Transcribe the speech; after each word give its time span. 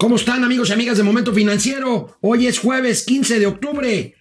¿Cómo 0.00 0.16
están 0.16 0.44
amigos 0.44 0.70
y 0.70 0.72
amigas 0.72 0.96
de 0.96 1.02
Momento 1.02 1.34
Financiero? 1.34 2.16
Hoy 2.22 2.46
es 2.46 2.58
jueves 2.58 3.02
15 3.02 3.38
de 3.38 3.46
octubre. 3.46 4.14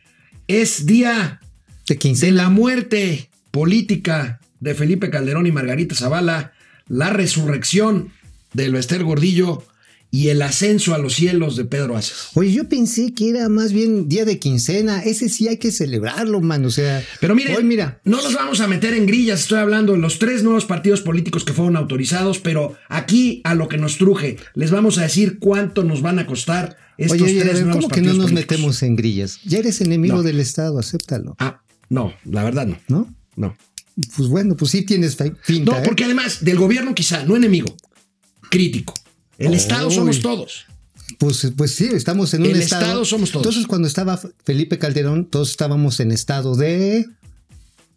Es 0.46 0.86
día 0.86 1.40
de, 1.88 1.98
15. 1.98 2.26
de 2.26 2.32
la 2.34 2.50
muerte 2.50 3.30
política 3.50 4.42
de 4.60 4.76
Felipe 4.76 5.10
Calderón 5.10 5.48
y 5.48 5.54
Margarita 5.54 5.96
Zavala, 5.96 6.52
la 6.90 7.12
resurrección 7.12 8.12
de 8.52 8.68
Lester 8.68 9.06
Gordillo 9.06 9.64
y 10.12 10.30
el 10.30 10.42
ascenso 10.42 10.96
a 10.96 10.98
los 10.98 11.14
cielos 11.14 11.56
de 11.56 11.66
Pedro 11.66 11.96
Aces. 11.96 12.30
Oye, 12.34 12.52
yo 12.52 12.68
pensé 12.68 13.14
que 13.14 13.30
era 13.30 13.48
más 13.48 13.74
bien 13.74 14.10
día 14.10 14.26
de 14.26 14.40
quincena. 14.40 15.04
Ese 15.04 15.30
sí 15.30 15.48
hay 15.48 15.58
que 15.58 15.72
celebrarlo, 15.72 16.42
man. 16.42 16.66
O 16.66 16.72
sea, 16.72 17.04
pero 17.20 17.36
mire, 17.36 17.56
hoy, 17.56 17.64
mira, 17.64 18.02
no 18.06 18.18
nos 18.22 18.34
vamos 18.34 18.60
a 18.60 18.68
meter 18.68 18.96
en 18.96 19.06
grillas. 19.06 19.42
Estoy 19.42 19.60
hablando 19.60 19.94
de 19.94 20.00
los 20.00 20.18
tres 20.18 20.42
nuevos 20.44 20.66
partidos 20.66 21.02
políticos 21.02 21.44
que 21.46 21.54
fueron 21.54 21.78
autorizados, 21.78 22.40
pero 22.40 22.76
aquí 22.88 23.42
a 23.44 23.54
lo 23.54 23.68
que 23.68 23.78
nos 23.78 23.98
truje, 24.00 24.38
les 24.56 24.72
vamos 24.72 24.98
a 24.98 25.04
decir 25.04 25.38
cuánto 25.38 25.84
nos 25.84 26.02
van 26.02 26.18
a 26.18 26.26
costar 26.26 26.76
estos 26.98 27.22
oye, 27.22 27.40
tres 27.42 27.64
nuevos 27.64 27.76
¿cómo 27.86 27.90
que 27.90 28.02
no 28.02 28.08
nos 28.14 28.26
políticos? 28.26 28.50
metemos 28.58 28.84
en 28.84 28.96
grillas? 28.96 29.40
Ya 29.46 29.60
eres 29.60 29.80
enemigo 29.82 30.18
No. 30.18 30.24
del 30.24 30.40
Estado, 30.40 30.80
acéptalo. 30.80 31.36
Ah, 31.40 31.62
no, 31.90 32.14
la 32.26 32.44
verdad 32.44 32.66
no. 32.66 32.78
¿No? 32.88 33.16
No. 33.36 33.56
Pues 34.18 34.28
bueno, 34.28 34.56
pues 34.58 34.72
sí 34.72 34.82
tienes 34.82 35.18
finta. 35.44 35.72
No, 35.72 35.78
¿eh? 35.78 35.82
porque 35.86 36.06
además 36.06 36.44
del 36.44 36.58
gobierno 36.58 36.96
quizá, 36.96 37.26
no 37.26 37.36
enemigo, 37.36 37.76
crítico. 38.50 38.94
El. 39.40 39.54
Estado 39.54 39.90
somos 39.90 40.22
todos. 40.22 40.66
Pues, 41.18 41.52
pues 41.58 41.74
sí, 41.74 41.90
estamos 41.92 42.34
en 42.34 42.42
un 42.42 42.52
El 42.52 42.62
estado. 42.62 42.84
Estado 42.84 43.06
somos 43.06 43.32
todos. 43.32 43.46
Entonces, 43.46 43.68
cuando 43.68 43.88
estaba 43.88 44.20
Felipe 44.44 44.78
Calderón, 44.78 45.26
todos 45.26 45.50
estábamos 45.50 46.00
en 46.00 46.12
estado 46.12 46.56
de. 46.56 47.08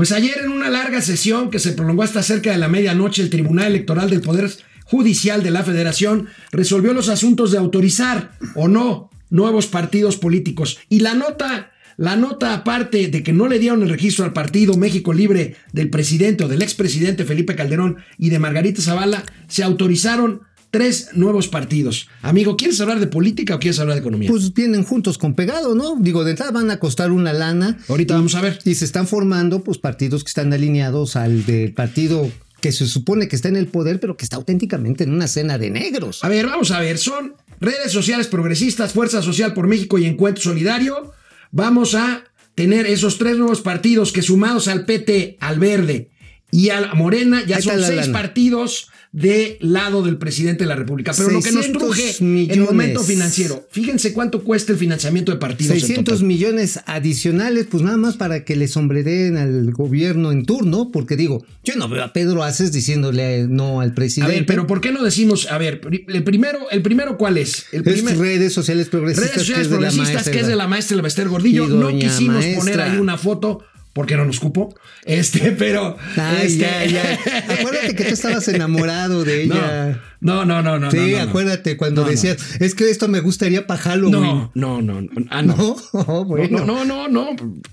Pues 0.00 0.12
ayer 0.12 0.38
en 0.42 0.48
una 0.50 0.70
larga 0.70 1.02
sesión 1.02 1.50
que 1.50 1.58
se 1.58 1.72
prolongó 1.72 2.02
hasta 2.02 2.22
cerca 2.22 2.50
de 2.50 2.56
la 2.56 2.68
medianoche, 2.68 3.20
el 3.20 3.28
Tribunal 3.28 3.66
Electoral 3.66 4.08
del 4.08 4.22
Poder 4.22 4.50
Judicial 4.84 5.42
de 5.42 5.50
la 5.50 5.62
Federación 5.62 6.28
resolvió 6.52 6.94
los 6.94 7.10
asuntos 7.10 7.52
de 7.52 7.58
autorizar 7.58 8.32
o 8.54 8.66
no 8.66 9.10
nuevos 9.28 9.66
partidos 9.66 10.16
políticos. 10.16 10.78
Y 10.88 11.00
la 11.00 11.12
nota, 11.12 11.72
la 11.98 12.16
nota 12.16 12.54
aparte 12.54 13.08
de 13.08 13.22
que 13.22 13.34
no 13.34 13.46
le 13.46 13.58
dieron 13.58 13.82
el 13.82 13.90
registro 13.90 14.24
al 14.24 14.32
partido 14.32 14.78
México 14.78 15.12
Libre 15.12 15.56
del 15.74 15.90
presidente 15.90 16.44
o 16.44 16.48
del 16.48 16.62
expresidente 16.62 17.26
Felipe 17.26 17.54
Calderón 17.54 17.98
y 18.16 18.30
de 18.30 18.38
Margarita 18.38 18.80
Zavala, 18.80 19.22
se 19.48 19.64
autorizaron 19.64 20.40
tres 20.70 21.10
nuevos 21.14 21.48
partidos. 21.48 22.08
Amigo, 22.22 22.56
¿quieres 22.56 22.80
hablar 22.80 23.00
de 23.00 23.06
política 23.06 23.56
o 23.56 23.58
quieres 23.58 23.78
hablar 23.80 23.96
de 23.96 24.00
economía? 24.00 24.30
Pues 24.30 24.52
vienen 24.54 24.84
juntos 24.84 25.18
con 25.18 25.34
pegado, 25.34 25.74
¿no? 25.74 25.96
Digo, 25.98 26.24
de 26.24 26.32
entrada 26.32 26.52
van 26.52 26.70
a 26.70 26.78
costar 26.78 27.10
una 27.10 27.32
lana. 27.32 27.78
Ahorita 27.88 28.14
vamos 28.14 28.34
a 28.34 28.40
ver. 28.40 28.58
Y 28.64 28.74
se 28.74 28.84
están 28.84 29.06
formando, 29.06 29.62
pues, 29.64 29.78
partidos 29.78 30.24
que 30.24 30.28
están 30.28 30.52
alineados 30.52 31.16
al 31.16 31.44
del 31.44 31.72
partido 31.72 32.30
que 32.60 32.72
se 32.72 32.86
supone 32.86 33.26
que 33.26 33.36
está 33.36 33.48
en 33.48 33.56
el 33.56 33.66
poder, 33.66 34.00
pero 34.00 34.16
que 34.16 34.24
está 34.24 34.36
auténticamente 34.36 35.04
en 35.04 35.12
una 35.12 35.28
cena 35.28 35.56
de 35.56 35.70
negros. 35.70 36.22
A 36.22 36.28
ver, 36.28 36.46
vamos 36.46 36.70
a 36.70 36.80
ver, 36.80 36.98
son 36.98 37.34
redes 37.58 37.90
sociales 37.90 38.26
progresistas, 38.26 38.92
Fuerza 38.92 39.22
Social 39.22 39.54
por 39.54 39.66
México 39.66 39.98
y 39.98 40.04
Encuentro 40.04 40.42
Solidario. 40.42 41.12
Vamos 41.52 41.94
a 41.94 42.24
tener 42.54 42.84
esos 42.86 43.16
tres 43.16 43.38
nuevos 43.38 43.62
partidos 43.62 44.12
que 44.12 44.20
sumados 44.20 44.68
al 44.68 44.84
PT, 44.84 45.38
al 45.40 45.58
Verde 45.58 46.10
y 46.50 46.70
a 46.70 46.94
Morena, 46.94 47.42
ya 47.46 47.60
son 47.60 47.80
la 47.80 47.86
seis 47.86 48.00
lana. 48.06 48.12
partidos 48.12 48.88
de 49.12 49.58
lado 49.60 50.02
del 50.04 50.18
presidente 50.18 50.62
de 50.62 50.68
la 50.68 50.76
República. 50.76 51.12
Pero 51.16 51.30
lo 51.30 51.42
que 51.42 51.50
nos 51.50 51.64
600 51.64 51.82
truje 51.82 52.10
el 52.20 52.24
millones. 52.26 52.60
momento 52.64 53.02
financiero, 53.02 53.66
fíjense 53.72 54.12
cuánto 54.12 54.44
cuesta 54.44 54.70
el 54.72 54.78
financiamiento 54.78 55.32
de 55.32 55.38
partidos. 55.38 55.74
en 55.74 55.80
600 55.80 56.14
total. 56.14 56.26
millones 56.28 56.80
adicionales, 56.86 57.66
pues 57.68 57.82
nada 57.82 57.96
más 57.96 58.16
para 58.16 58.44
que 58.44 58.54
le 58.54 58.68
sombrereen 58.68 59.36
al 59.36 59.72
gobierno 59.72 60.30
en 60.30 60.44
turno, 60.46 60.90
porque 60.92 61.16
digo, 61.16 61.44
yo 61.64 61.74
no 61.74 61.88
veo 61.88 62.04
a 62.04 62.12
Pedro 62.12 62.44
Aces 62.44 62.70
diciéndole 62.72 63.48
no 63.48 63.80
al 63.80 63.90
A 63.90 63.94
presidente. 63.94 64.32
ver, 64.32 64.46
pero 64.46 64.66
¿por 64.68 64.80
qué 64.80 64.92
no 64.92 65.02
decimos, 65.02 65.50
a 65.50 65.58
ver, 65.58 65.80
el 66.08 66.22
primero, 66.22 66.70
el 66.70 66.82
primero 66.82 67.18
cuál 67.18 67.38
es? 67.38 67.66
El 67.72 67.86
Es 67.86 68.16
redes 68.16 68.52
sociales 68.52 68.88
progresistas. 68.88 69.30
Redes 69.34 69.40
sociales 69.46 69.56
que 69.58 69.62
es 69.62 69.70
de 69.70 69.74
la 69.74 69.88
progresistas, 69.88 70.14
maestra 70.14 70.32
que 70.32 70.40
es 70.40 70.46
de 70.46 70.56
la 70.56 70.68
maestra 70.68 70.96
Elvester 70.96 71.28
Gordillo. 71.28 71.66
No 71.66 71.88
quisimos 71.98 72.36
maestra. 72.36 72.58
poner 72.60 72.80
ahí 72.80 72.98
una 72.98 73.18
foto 73.18 73.64
porque 73.92 74.16
no 74.16 74.24
nos 74.24 74.40
cupo. 74.40 74.74
Este, 75.04 75.52
pero. 75.52 75.96
Ay, 76.16 76.46
este, 76.46 76.58
ya, 76.58 76.84
ya. 76.84 77.18
Acuérdate 77.58 77.94
que 77.94 78.04
tú 78.04 78.14
estabas 78.14 78.46
enamorado 78.48 79.24
de 79.24 79.42
ella. 79.44 79.86
No, 79.86 80.09
no, 80.20 80.44
no, 80.62 80.78
no. 80.78 80.90
sí, 80.90 80.96
no, 80.98 81.06
no, 81.06 81.16
no. 81.24 81.30
acuérdate 81.30 81.76
cuando 81.76 82.04
decías, 82.04 82.36
es 82.60 82.74
que 82.74 82.90
esto 82.90 83.08
me 83.08 83.20
gustaría 83.20 83.66
para 83.66 83.80
Halloween. 83.80 84.12
No, 84.12 84.50
no, 84.54 84.82
no. 84.82 85.00
no. 85.00 85.08
Ah, 85.30 85.42
no. 85.42 85.56
No, 85.56 85.76
No, 86.06 86.24
bueno. 86.24 86.64
no, 86.66 86.84
no, 86.84 87.08
no. 87.08 87.28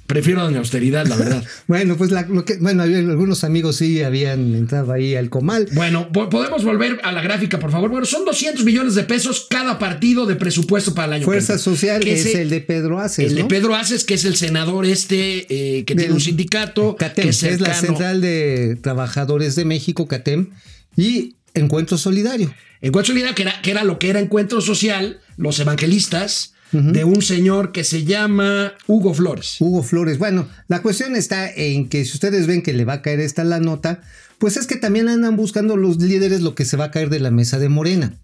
Prefiero 0.08 0.42
doña 0.44 0.60
austeridad, 0.60 1.06
la 1.08 1.16
verdad. 1.18 1.44
Bueno, 1.68 1.98
pues 1.98 2.12
la- 2.12 2.22
lo 2.24 2.46
que, 2.46 2.58
bueno, 2.58 2.84
había- 2.84 3.00
algunos 3.00 3.44
amigos 3.44 3.76
sí 3.78 4.02
habían 4.02 4.56
entrado 4.56 4.92
ahí 4.94 5.16
al 5.16 5.30
comal. 5.30 5.68
Bueno, 5.74 6.12
po- 6.12 6.30
podemos 6.30 6.64
volver 6.64 7.00
a 7.04 7.12
la 7.12 7.22
gráfica, 7.22 7.60
por 7.60 7.72
favor. 7.72 7.90
Bueno, 7.90 8.06
son 8.06 8.24
200 8.26 8.64
millones 8.64 8.96
de 8.96 9.04
pesos 9.04 9.48
cada 9.50 9.78
partido 9.80 10.26
de 10.26 10.36
presupuesto 10.36 10.94
para 10.96 11.08
el 11.08 11.14
año. 11.14 11.26
Fuerza. 11.26 11.58
Social 11.58 12.00
Que 12.02 12.14
es 12.14 12.34
el 12.36 12.50
de 12.50 12.62
Pedro 12.62 13.00
Aces, 13.00 13.32
El 13.32 13.36
de. 13.36 13.46
Pedro 13.46 13.76
Aces, 13.76 14.04
que 14.06 14.14
es 14.14 14.24
el 14.26 14.36
senador 14.36 14.86
este, 14.86 15.46
eh, 15.50 15.84
que 15.86 15.96
tiene 15.96 16.04
Del- 16.04 16.14
un 16.14 16.22
sindicato. 16.22 16.96
CATEM, 16.96 17.24
que 17.26 17.30
es, 17.30 17.60
la 17.62 17.74
Central 17.74 18.22
de 18.22 18.78
Trabajadores 18.82 19.56
de 19.56 19.66
México, 19.66 20.08
CATEM, 20.08 20.50
y 20.96 21.36
Encuentro 21.60 21.98
Solidario. 21.98 22.54
Encuentro 22.82 23.14
Solidario, 23.14 23.36
que 23.36 23.42
era, 23.44 23.62
que 23.62 23.72
era 23.72 23.84
lo 23.84 24.00
que 24.00 24.10
era 24.10 24.20
Encuentro 24.20 24.62
Social, 24.62 25.20
los 25.38 25.60
evangelistas, 25.60 26.54
de 26.74 27.06
un 27.06 27.22
señor 27.22 27.72
que 27.72 27.86
se 27.86 28.04
llama 28.04 28.74
Hugo 28.88 29.14
Flores. 29.14 29.56
Hugo 29.62 29.84
Flores. 29.84 30.18
Bueno, 30.18 30.50
la 30.68 30.82
cuestión 30.82 31.16
está 31.16 31.50
en 31.50 31.88
que 31.88 32.04
si 32.04 32.12
ustedes 32.16 32.46
ven 32.46 32.62
que 32.62 32.74
le 32.74 32.84
va 32.84 32.94
a 32.96 33.02
caer 33.02 33.22
esta 33.22 33.46
la 33.46 33.62
nota, 33.62 34.02
pues 34.38 34.58
es 34.58 34.68
que 34.68 34.76
también 34.76 35.08
andan 35.08 35.38
buscando 35.38 35.78
los 35.78 35.98
líderes 36.02 36.42
lo 36.42 36.56
que 36.56 36.66
se 36.66 36.76
va 36.76 36.86
a 36.86 36.92
caer 36.92 37.10
de 37.10 37.22
la 37.22 37.32
mesa 37.32 37.58
de 37.58 37.70
Morena. 37.70 38.16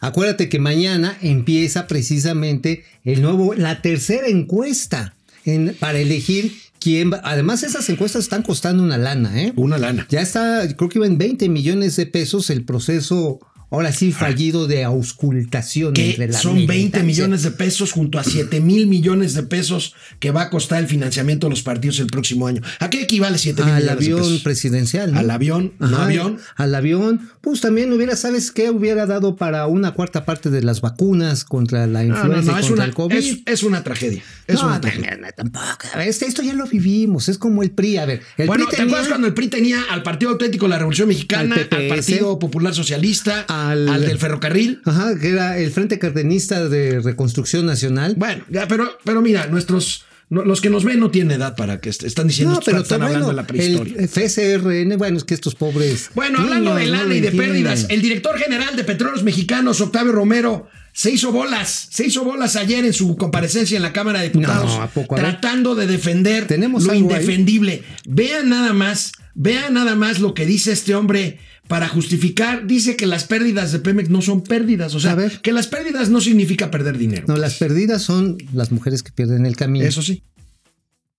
Acuérdate 0.00 0.48
que 0.48 0.58
mañana 0.58 1.16
empieza 1.22 1.86
precisamente 1.86 2.84
el 3.04 3.22
nuevo, 3.22 3.54
la 3.54 3.80
tercera 3.80 4.26
encuesta 4.26 5.14
en- 5.44 5.76
para 5.78 6.00
elegir 6.00 6.52
quién 6.84 7.10
va. 7.10 7.20
Además, 7.24 7.62
esas 7.62 7.88
encuestas 7.88 8.24
están 8.24 8.42
costando 8.42 8.82
una 8.82 8.98
lana, 8.98 9.40
¿eh? 9.40 9.54
Una 9.56 9.78
lana. 9.78 10.06
Ya 10.10 10.20
está, 10.20 10.68
creo 10.76 10.90
que 10.90 10.98
iba 10.98 11.06
en 11.06 11.16
20 11.16 11.48
millones 11.48 11.96
de 11.96 12.04
pesos 12.04 12.50
el 12.50 12.66
proceso, 12.66 13.40
ahora 13.70 13.92
sí, 13.92 14.12
fallido 14.12 14.66
de 14.66 14.84
auscultación 14.84 15.94
entre 15.96 16.26
Que 16.28 16.32
son 16.32 16.54
20 16.54 16.72
militancia. 16.72 17.02
millones 17.04 17.42
de 17.42 17.50
pesos 17.50 17.92
junto 17.92 18.18
a 18.18 18.24
7 18.24 18.60
mil 18.60 18.86
millones 18.86 19.34
de 19.34 19.42
pesos 19.42 19.94
que 20.20 20.30
va 20.30 20.42
a 20.42 20.50
costar 20.50 20.80
el 20.80 20.86
financiamiento 20.88 21.46
de 21.46 21.50
los 21.50 21.62
partidos 21.62 21.98
el 22.00 22.06
próximo 22.06 22.46
año. 22.46 22.60
¿A 22.80 22.90
qué 22.90 23.02
equivale 23.02 23.38
7 23.38 23.62
mil 23.64 23.72
Al 23.72 23.80
millones 23.82 23.98
de 23.98 24.04
avión 24.12 24.20
pesos? 24.22 24.42
presidencial. 24.42 25.12
¿no? 25.12 25.18
Al 25.18 25.30
avión, 25.30 25.72
no 25.78 25.86
Ajá, 25.88 26.04
avión. 26.04 26.38
Al 26.56 26.74
avión. 26.74 27.30
Pues 27.40 27.60
también 27.60 27.92
hubiera, 27.92 28.16
¿sabes 28.16 28.50
qué? 28.52 28.70
Hubiera 28.70 29.06
dado 29.06 29.36
para 29.36 29.66
una 29.66 29.92
cuarta 29.92 30.24
parte 30.24 30.50
de 30.50 30.62
las 30.62 30.80
vacunas 30.80 31.44
contra 31.44 31.86
la 31.86 32.04
influenza 32.04 32.42
no, 32.42 32.52
no, 32.52 32.58
y 32.58 32.60
es 32.60 32.66
contra 32.68 32.74
una, 32.74 32.84
el 32.84 32.94
COVID. 32.94 33.16
es, 33.16 33.38
es 33.46 33.62
una 33.62 33.82
tragedia. 33.84 34.22
Es 34.46 34.56
no, 34.56 34.66
una 34.68 34.80
tragedia. 34.80 35.16
no, 35.20 35.28
tampoco. 35.36 35.64
A 35.92 35.98
ver, 35.98 36.08
esto 36.08 36.42
ya 36.42 36.54
lo 36.54 36.66
vivimos. 36.66 37.28
Es 37.28 37.38
como 37.38 37.62
el 37.62 37.70
PRI. 37.72 37.98
A 37.98 38.06
ver, 38.06 38.22
el 38.38 38.46
bueno, 38.46 38.64
PRI 38.64 38.70
¿te 38.70 38.76
tenía 38.76 38.86
acuerdas 38.92 39.08
cuando 39.08 39.26
el 39.26 39.34
PRI 39.34 39.48
tenía 39.48 39.78
al 39.90 40.02
Partido 40.02 40.30
Auténtico 40.32 40.64
de 40.66 40.70
la 40.70 40.78
Revolución 40.78 41.08
Mexicana, 41.08 41.54
Al 41.56 41.68
al, 41.78 41.88
Partido 41.88 42.38
Popular 42.38 42.74
Socialista, 42.74 43.44
al- 43.70 43.88
al, 43.88 44.06
del 44.06 44.18
ferrocarril? 44.18 44.80
Ajá, 44.84 45.18
que 45.18 45.30
era 45.30 45.58
el 45.58 45.70
Frente 45.70 45.98
Cardenista 45.98 46.68
de 46.68 47.00
Reconstrucción 47.00 47.66
Nacional. 47.66 48.14
Bueno, 48.16 48.44
ya, 48.50 48.66
pero, 48.68 48.88
pero 49.04 49.20
mira, 49.22 49.46
nuestros 49.46 50.04
no- 50.30 50.44
los 50.44 50.60
que 50.60 50.70
nos 50.70 50.84
ven 50.84 51.00
no 51.00 51.10
tienen 51.10 51.32
edad 51.38 51.54
para 51.56 51.80
que 51.80 51.90
est- 51.90 52.02
están 52.04 52.26
diciendo 52.28 52.54
No, 52.54 52.60
pero 52.64 52.78
están 52.78 52.98
bueno, 53.00 53.06
hablando 53.06 53.28
de 53.28 53.34
la 53.34 53.46
prehistoria. 53.46 53.94
el 53.98 54.08
FCRN, 54.08 54.96
bueno, 54.96 55.16
es 55.18 55.24
que 55.24 55.34
estos 55.34 55.54
pobres. 55.54 56.10
Bueno, 56.14 56.38
hablando 56.40 56.74
de 56.74 56.84
niños 56.84 56.98
lana 56.98 57.14
y 57.14 57.20
de 57.20 57.28
entienden. 57.28 57.50
pérdidas, 57.52 57.86
el 57.90 58.00
director 58.02 58.36
general 58.38 58.74
de 58.76 58.84
Petróleos 58.84 59.22
Mexicanos, 59.22 59.80
Octavio 59.80 60.12
Romero, 60.12 60.68
se 60.96 61.10
hizo 61.10 61.32
bolas, 61.32 61.88
se 61.90 62.06
hizo 62.06 62.22
bolas 62.24 62.54
ayer 62.54 62.84
en 62.84 62.92
su 62.92 63.16
comparecencia 63.16 63.76
en 63.76 63.82
la 63.82 63.92
Cámara 63.92 64.20
de 64.20 64.26
Diputados, 64.28 64.76
No, 64.76 64.82
¿a 64.82 64.86
poco? 64.86 65.16
A 65.16 65.20
ver. 65.20 65.30
tratando 65.32 65.74
de 65.74 65.88
defender 65.88 66.46
¿Tenemos 66.46 66.84
lo 66.84 66.92
algo 66.92 67.10
ahí? 67.10 67.16
indefendible. 67.16 67.82
Vean 68.06 68.48
nada 68.48 68.72
más, 68.72 69.10
vean 69.34 69.74
nada 69.74 69.96
más 69.96 70.20
lo 70.20 70.34
que 70.34 70.46
dice 70.46 70.70
este 70.70 70.94
hombre 70.94 71.38
para 71.66 71.88
justificar. 71.88 72.66
Dice 72.68 72.94
que 72.94 73.06
las 73.06 73.24
pérdidas 73.24 73.72
de 73.72 73.80
Pemex 73.80 74.08
no 74.08 74.22
son 74.22 74.42
pérdidas, 74.42 74.94
o 74.94 75.00
sea, 75.00 75.12
A 75.12 75.14
ver. 75.16 75.40
que 75.40 75.52
las 75.52 75.66
pérdidas 75.66 76.10
no 76.10 76.20
significa 76.20 76.70
perder 76.70 76.96
dinero. 76.96 77.24
No, 77.26 77.36
las 77.36 77.54
perdidas 77.54 78.02
son 78.02 78.38
las 78.52 78.70
mujeres 78.70 79.02
que 79.02 79.10
pierden 79.10 79.46
el 79.46 79.56
camino. 79.56 79.84
Eso 79.84 80.00
sí. 80.00 80.22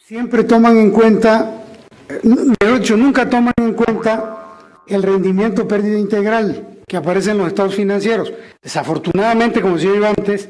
Siempre 0.08 0.46
toman 0.46 0.78
en 0.78 0.92
cuenta, 0.92 1.64
eh, 2.10 2.20
de 2.24 2.76
hecho 2.78 2.96
nunca 2.96 3.30
toman 3.30 3.54
en 3.58 3.74
cuenta 3.74 4.38
el 4.88 5.04
rendimiento 5.04 5.68
pérdida 5.68 6.00
integral 6.00 6.70
que 6.88 6.98
aparece 6.98 7.32
en 7.32 7.40
los 7.40 7.48
estados 7.48 7.76
financieros. 7.76 8.32
Desafortunadamente, 8.62 9.62
como 9.62 9.76
decía 9.76 9.96
yo 9.96 10.08
antes, 10.08 10.50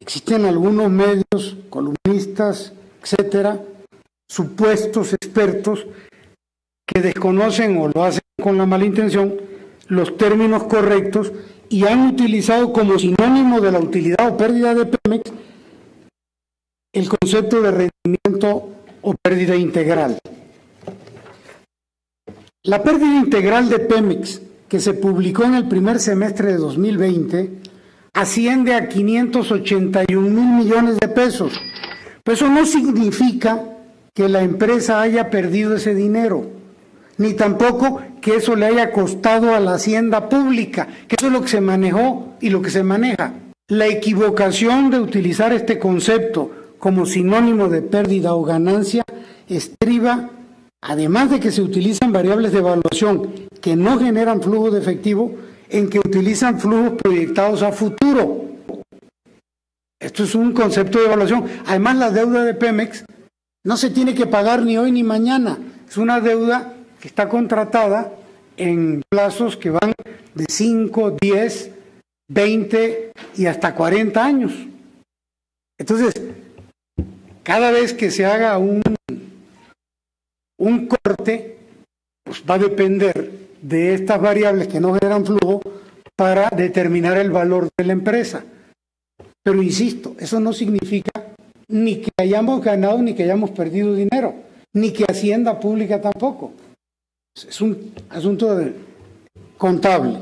existen 0.00 0.44
algunos 0.44 0.90
medios, 0.90 1.56
columnistas, 1.70 2.72
etcétera, 3.02 3.60
supuestos 4.28 5.12
expertos 5.12 5.86
que 6.86 7.00
desconocen 7.00 7.76
o 7.78 7.88
lo 7.88 8.04
hacen 8.04 8.22
con 8.42 8.58
la 8.58 8.66
mala 8.66 8.84
intención 8.84 9.34
los 9.88 10.16
términos 10.16 10.64
correctos 10.64 11.32
y 11.68 11.84
han 11.86 12.08
utilizado 12.08 12.72
como 12.72 12.98
sinónimo 12.98 13.60
de 13.60 13.72
la 13.72 13.78
utilidad 13.78 14.28
o 14.28 14.36
pérdida 14.36 14.74
de 14.74 14.86
Pemex 14.86 15.32
el 16.92 17.08
concepto 17.10 17.60
de 17.60 17.70
rendimiento 17.70 18.70
o 19.02 19.14
pérdida 19.22 19.54
integral. 19.54 20.18
La 22.62 22.82
pérdida 22.82 23.16
integral 23.18 23.68
de 23.68 23.78
Pemex, 23.80 24.40
que 24.68 24.80
se 24.80 24.94
publicó 24.94 25.44
en 25.44 25.54
el 25.54 25.68
primer 25.68 26.00
semestre 26.00 26.52
de 26.52 26.58
2020, 26.58 27.50
asciende 28.14 28.74
a 28.74 28.88
581 28.88 30.20
mil 30.28 30.64
millones 30.64 30.98
de 30.98 31.08
pesos. 31.08 31.52
Pero 32.24 32.34
eso 32.34 32.48
no 32.48 32.66
significa 32.66 33.62
que 34.14 34.28
la 34.28 34.42
empresa 34.42 35.00
haya 35.00 35.30
perdido 35.30 35.76
ese 35.76 35.94
dinero, 35.94 36.50
ni 37.18 37.34
tampoco 37.34 38.00
que 38.20 38.36
eso 38.36 38.56
le 38.56 38.66
haya 38.66 38.90
costado 38.90 39.54
a 39.54 39.60
la 39.60 39.74
hacienda 39.74 40.28
pública, 40.28 40.88
que 41.06 41.16
eso 41.16 41.26
es 41.26 41.32
lo 41.32 41.42
que 41.42 41.48
se 41.48 41.60
manejó 41.60 42.34
y 42.40 42.50
lo 42.50 42.62
que 42.62 42.70
se 42.70 42.82
maneja. 42.82 43.34
La 43.68 43.86
equivocación 43.86 44.90
de 44.90 45.00
utilizar 45.00 45.52
este 45.52 45.78
concepto 45.78 46.50
como 46.78 47.06
sinónimo 47.06 47.68
de 47.68 47.82
pérdida 47.82 48.34
o 48.34 48.42
ganancia 48.42 49.04
estriba, 49.48 50.30
además 50.88 51.30
de 51.30 51.40
que 51.40 51.50
se 51.50 51.62
utilizan 51.62 52.12
variables 52.12 52.52
de 52.52 52.58
evaluación 52.58 53.32
que 53.60 53.74
no 53.74 53.98
generan 53.98 54.40
flujo 54.40 54.70
de 54.70 54.78
efectivo, 54.78 55.34
en 55.68 55.90
que 55.90 55.98
utilizan 55.98 56.60
flujos 56.60 56.92
proyectados 56.92 57.62
a 57.62 57.72
futuro. 57.72 58.44
Esto 60.00 60.22
es 60.22 60.36
un 60.36 60.52
concepto 60.52 61.00
de 61.00 61.06
evaluación. 61.06 61.44
Además, 61.66 61.96
la 61.96 62.10
deuda 62.12 62.44
de 62.44 62.54
Pemex 62.54 63.04
no 63.64 63.76
se 63.76 63.90
tiene 63.90 64.14
que 64.14 64.26
pagar 64.26 64.62
ni 64.62 64.78
hoy 64.78 64.92
ni 64.92 65.02
mañana. 65.02 65.58
Es 65.88 65.96
una 65.96 66.20
deuda 66.20 66.74
que 67.00 67.08
está 67.08 67.28
contratada 67.28 68.12
en 68.56 69.02
plazos 69.10 69.56
que 69.56 69.70
van 69.70 69.92
de 70.34 70.44
5, 70.48 71.16
10, 71.20 71.70
20 72.28 73.12
y 73.36 73.46
hasta 73.46 73.74
40 73.74 74.24
años. 74.24 74.52
Entonces, 75.78 76.14
cada 77.42 77.72
vez 77.72 77.92
que 77.92 78.12
se 78.12 78.24
haga 78.24 78.56
un, 78.58 78.82
un 80.58 80.88
corte, 80.88 81.58
pues 82.24 82.42
va 82.48 82.54
a 82.54 82.58
depender 82.58 83.30
de 83.62 83.94
estas 83.94 84.20
variables 84.20 84.68
que 84.68 84.80
no 84.80 84.94
generan 84.94 85.24
flujo 85.24 85.60
para 86.16 86.48
determinar 86.50 87.18
el 87.18 87.30
valor 87.30 87.68
de 87.76 87.84
la 87.84 87.92
empresa. 87.92 88.44
Pero 89.42 89.62
insisto, 89.62 90.14
eso 90.18 90.40
no 90.40 90.52
significa 90.52 91.10
ni 91.68 91.96
que 91.96 92.10
hayamos 92.18 92.62
ganado 92.62 93.00
ni 93.02 93.14
que 93.14 93.24
hayamos 93.24 93.50
perdido 93.50 93.94
dinero, 93.94 94.34
ni 94.72 94.92
que 94.92 95.04
Hacienda 95.04 95.58
Pública 95.60 96.00
tampoco. 96.00 96.52
Es 97.36 97.60
un 97.60 97.92
asunto 98.08 98.56
de- 98.56 98.72
contable. 99.58 100.18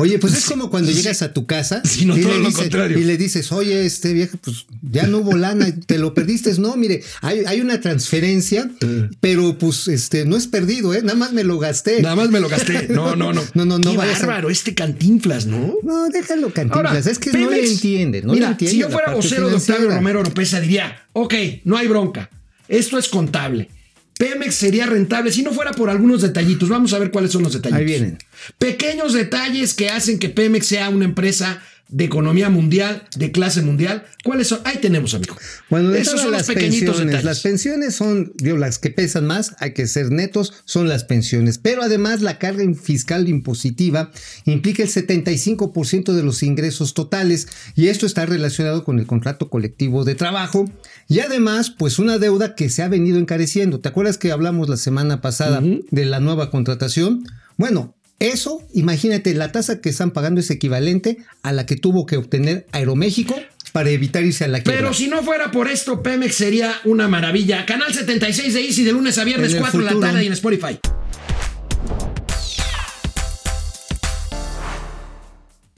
Oye, 0.00 0.18
pues 0.18 0.34
es 0.34 0.44
como 0.46 0.70
cuando 0.70 0.90
llegas 0.90 1.22
a 1.22 1.32
tu 1.32 1.46
casa 1.46 1.82
y, 1.98 2.06
todo 2.06 2.16
le 2.16 2.22
lo 2.22 2.38
dices, 2.46 2.54
contrario. 2.56 2.98
y 2.98 3.04
le 3.04 3.16
dices, 3.16 3.52
oye, 3.52 3.84
este 3.84 4.12
viejo, 4.14 4.38
pues 4.40 4.66
ya 4.82 5.06
no 5.06 5.18
hubo 5.18 5.36
lana, 5.36 5.66
te 5.86 5.98
lo 5.98 6.14
perdiste. 6.14 6.52
No, 6.58 6.74
mire, 6.76 7.02
hay, 7.20 7.40
hay 7.46 7.60
una 7.60 7.80
transferencia, 7.80 8.70
pero 9.20 9.58
pues 9.58 9.88
este 9.88 10.24
no 10.24 10.36
es 10.36 10.46
perdido, 10.46 10.94
¿eh? 10.94 11.02
Nada 11.02 11.18
más 11.18 11.32
me 11.32 11.44
lo 11.44 11.58
gasté. 11.58 12.00
Nada 12.02 12.16
más 12.16 12.30
me 12.30 12.40
lo 12.40 12.48
gasté. 12.48 12.88
No, 13.00 13.14
no, 13.14 13.32
no. 13.32 13.42
No, 13.54 13.64
no, 13.64 13.78
no 13.78 13.92
Qué 13.92 13.96
a- 13.98 14.06
bárbaro, 14.06 14.50
este 14.50 14.74
cantinflas, 14.74 15.46
¿no? 15.46 15.74
No, 15.82 16.08
déjalo 16.08 16.52
cantinflas. 16.52 16.86
Ahora, 16.92 16.98
es 16.98 17.18
que 17.18 17.32
no 17.32 17.50
le 17.50 17.66
entiende, 17.70 18.22
no 18.22 18.32
Mira, 18.32 18.46
le 18.46 18.52
entiende. 18.52 18.72
si 18.72 18.78
yo 18.80 18.88
fuera 18.90 19.12
vocero 19.14 19.48
de 19.48 19.56
Octavio. 19.56 19.90
Romero 19.90 20.20
Oropesa, 20.20 20.60
diría, 20.60 21.06
ok, 21.12 21.34
no 21.64 21.76
hay 21.76 21.88
bronca. 21.88 22.30
Esto 22.68 22.98
es 22.98 23.08
contable. 23.08 23.68
Pemex 24.20 24.54
sería 24.54 24.84
rentable 24.84 25.32
si 25.32 25.42
no 25.42 25.50
fuera 25.50 25.70
por 25.72 25.88
algunos 25.88 26.20
detallitos. 26.20 26.68
Vamos 26.68 26.92
a 26.92 26.98
ver 26.98 27.10
cuáles 27.10 27.32
son 27.32 27.42
los 27.42 27.54
detallitos. 27.54 27.78
Ahí 27.78 27.86
vienen. 27.86 28.18
Pequeños 28.58 29.14
detalles 29.14 29.72
que 29.72 29.88
hacen 29.88 30.18
que 30.18 30.28
Pemex 30.28 30.66
sea 30.66 30.90
una 30.90 31.06
empresa 31.06 31.62
de 31.90 32.04
economía 32.04 32.50
mundial, 32.50 33.04
de 33.16 33.32
clase 33.32 33.62
mundial. 33.62 34.04
¿Cuáles 34.24 34.48
son? 34.48 34.60
Ahí 34.64 34.78
tenemos, 34.78 35.14
amigo. 35.14 35.36
Bueno, 35.68 35.94
esos 35.94 36.20
son 36.20 36.30
los 36.30 36.40
las 36.40 36.46
pequeñitos 36.46 36.96
pensiones, 36.96 37.06
detalles. 37.06 37.24
las 37.24 37.40
pensiones 37.40 37.94
son, 37.94 38.32
digo, 38.36 38.56
las 38.56 38.78
que 38.78 38.90
pesan 38.90 39.26
más, 39.26 39.54
hay 39.58 39.72
que 39.72 39.86
ser 39.86 40.10
netos, 40.10 40.52
son 40.64 40.88
las 40.88 41.04
pensiones. 41.04 41.58
Pero 41.58 41.82
además 41.82 42.20
la 42.22 42.38
carga 42.38 42.64
fiscal 42.74 43.28
impositiva 43.28 44.10
implica 44.44 44.82
el 44.82 44.88
75% 44.88 46.12
de 46.12 46.22
los 46.22 46.42
ingresos 46.42 46.94
totales 46.94 47.48
y 47.74 47.88
esto 47.88 48.06
está 48.06 48.26
relacionado 48.26 48.84
con 48.84 48.98
el 48.98 49.06
contrato 49.06 49.48
colectivo 49.48 50.04
de 50.04 50.14
trabajo 50.14 50.70
y 51.08 51.20
además, 51.20 51.70
pues 51.70 51.98
una 51.98 52.18
deuda 52.18 52.54
que 52.54 52.70
se 52.70 52.82
ha 52.82 52.88
venido 52.88 53.18
encareciendo. 53.18 53.80
¿Te 53.80 53.88
acuerdas 53.88 54.18
que 54.18 54.30
hablamos 54.30 54.68
la 54.68 54.76
semana 54.76 55.20
pasada 55.20 55.60
de 55.62 56.04
la 56.04 56.20
nueva 56.20 56.50
contratación? 56.50 57.24
Bueno, 57.56 57.94
eso, 58.20 58.62
imagínate, 58.74 59.34
la 59.34 59.50
tasa 59.50 59.80
que 59.80 59.88
están 59.88 60.10
pagando 60.10 60.40
es 60.40 60.50
equivalente 60.50 61.18
a 61.42 61.52
la 61.52 61.66
que 61.66 61.76
tuvo 61.76 62.04
que 62.06 62.18
obtener 62.18 62.66
Aeroméxico 62.70 63.34
para 63.72 63.90
evitar 63.90 64.22
irse 64.22 64.44
a 64.44 64.48
la 64.48 64.60
quiebra. 64.62 64.80
Pero 64.80 64.94
si 64.94 65.08
no 65.08 65.22
fuera 65.22 65.50
por 65.50 65.68
esto, 65.68 66.02
Pemex 66.02 66.34
sería 66.34 66.74
una 66.84 67.08
maravilla. 67.08 67.64
Canal 67.64 67.94
76 67.94 68.52
de 68.52 68.60
Easy 68.60 68.84
de 68.84 68.92
lunes 68.92 69.16
a 69.16 69.24
viernes, 69.24 69.50
En 69.50 69.56
el 69.56 69.62
4 69.62 69.80
de 69.80 69.94
la 69.94 70.00
tarde 70.00 70.24
y 70.24 70.26
en 70.26 70.34
Spotify. 70.34 70.78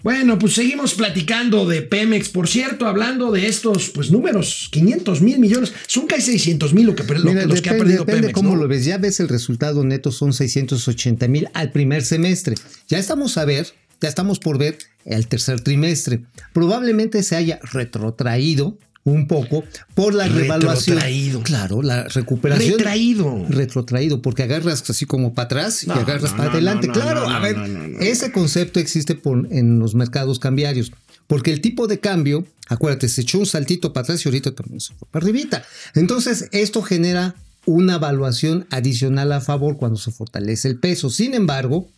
Bueno, 0.03 0.39
pues 0.39 0.55
seguimos 0.55 0.95
platicando 0.95 1.67
de 1.67 1.83
Pemex. 1.83 2.29
Por 2.29 2.49
cierto, 2.49 2.87
hablando 2.87 3.31
de 3.31 3.47
estos 3.47 3.91
pues 3.91 4.11
números, 4.11 4.69
500 4.73 5.21
mil 5.23 5.39
millones, 5.39 5.73
son 5.87 6.07
casi 6.07 6.33
600 6.33 6.75
mil 6.75 6.87
lo 6.87 6.95
que, 6.97 7.05
per- 7.05 7.21
lo- 7.21 7.31
Mira, 7.31 7.45
los 7.47 7.61
que 7.63 7.71
ha 7.71 7.73
depende, 7.75 7.79
perdido 7.95 8.05
depende 8.05 8.21
Pemex. 8.29 8.35
cómo 8.35 8.51
¿no? 8.57 8.63
lo 8.63 8.69
ves. 8.69 8.85
Ya 8.85 8.99
ves 8.99 9.21
el 9.21 9.29
resultado 9.29 9.85
neto 9.85 10.11
son 10.11 10.33
680 10.33 11.29
mil 11.29 11.49
al 11.55 11.71
primer 11.73 12.03
semestre. 12.03 12.57
Ya 12.89 12.99
estamos 12.99 13.39
a 13.39 13.45
ver, 13.45 13.69
ya 14.01 14.09
estamos 14.09 14.39
por 14.41 14.59
ver 14.59 14.79
el 15.05 15.29
tercer 15.29 15.61
trimestre. 15.61 16.23
Probablemente 16.53 17.23
se 17.23 17.37
haya 17.37 17.61
retrotraído 17.73 18.79
un 19.05 19.27
poco 19.27 19.65
por 19.95 20.15
la 20.15 20.29
revaluación. 20.29 20.97
Retrotraído. 20.97 21.43
Claro, 21.43 21.83
la 21.83 22.05
recuperación. 22.05 22.79
Retraído. 22.79 23.45
Retrotraído, 23.49 24.23
porque 24.23 24.45
agarras 24.45 24.89
así 24.89 25.07
como 25.07 25.35
para 25.35 25.47
atrás 25.47 25.85
y 25.85 25.91
agarras 25.91 26.31
no, 26.33 26.37
para 26.37 26.45
no, 26.45 26.51
adelante. 26.53 26.89
claro, 26.89 27.29
a 27.29 27.39
ver, 27.41 27.57
ese 28.01 28.31
concepto 28.33 28.79
existe 28.81 29.15
por- 29.15 29.49
en 29.51 29.79
los 29.79 29.95
mercados 29.95 30.39
cambiarios. 30.39 30.93
Porque 31.27 31.53
el 31.53 31.61
tipo 31.61 31.87
de 31.87 31.99
cambio, 31.99 32.45
acuérdate, 32.69 33.09
se 33.09 33.23
echó 33.23 33.39
un 33.39 33.47
saltito 33.47 33.93
para 33.93 34.03
atrás 34.05 34.25
y 34.25 34.29
ahorita 34.29 34.53
también 34.55 34.81
se 34.81 34.93
fue 34.95 35.09
para 35.11 35.25
arribita. 35.25 35.65
Entonces, 35.95 36.49
esto 36.53 36.83
genera 36.83 37.35
una 37.65 37.95
evaluación 37.95 38.67
adicional 38.71 39.33
a 39.33 39.41
favor 39.41 39.77
cuando 39.79 39.97
se 39.99 40.11
fortalece 40.11 40.69
el 40.69 40.79
peso. 40.79 41.11
Sin 41.11 41.33
embargo, 41.35 41.89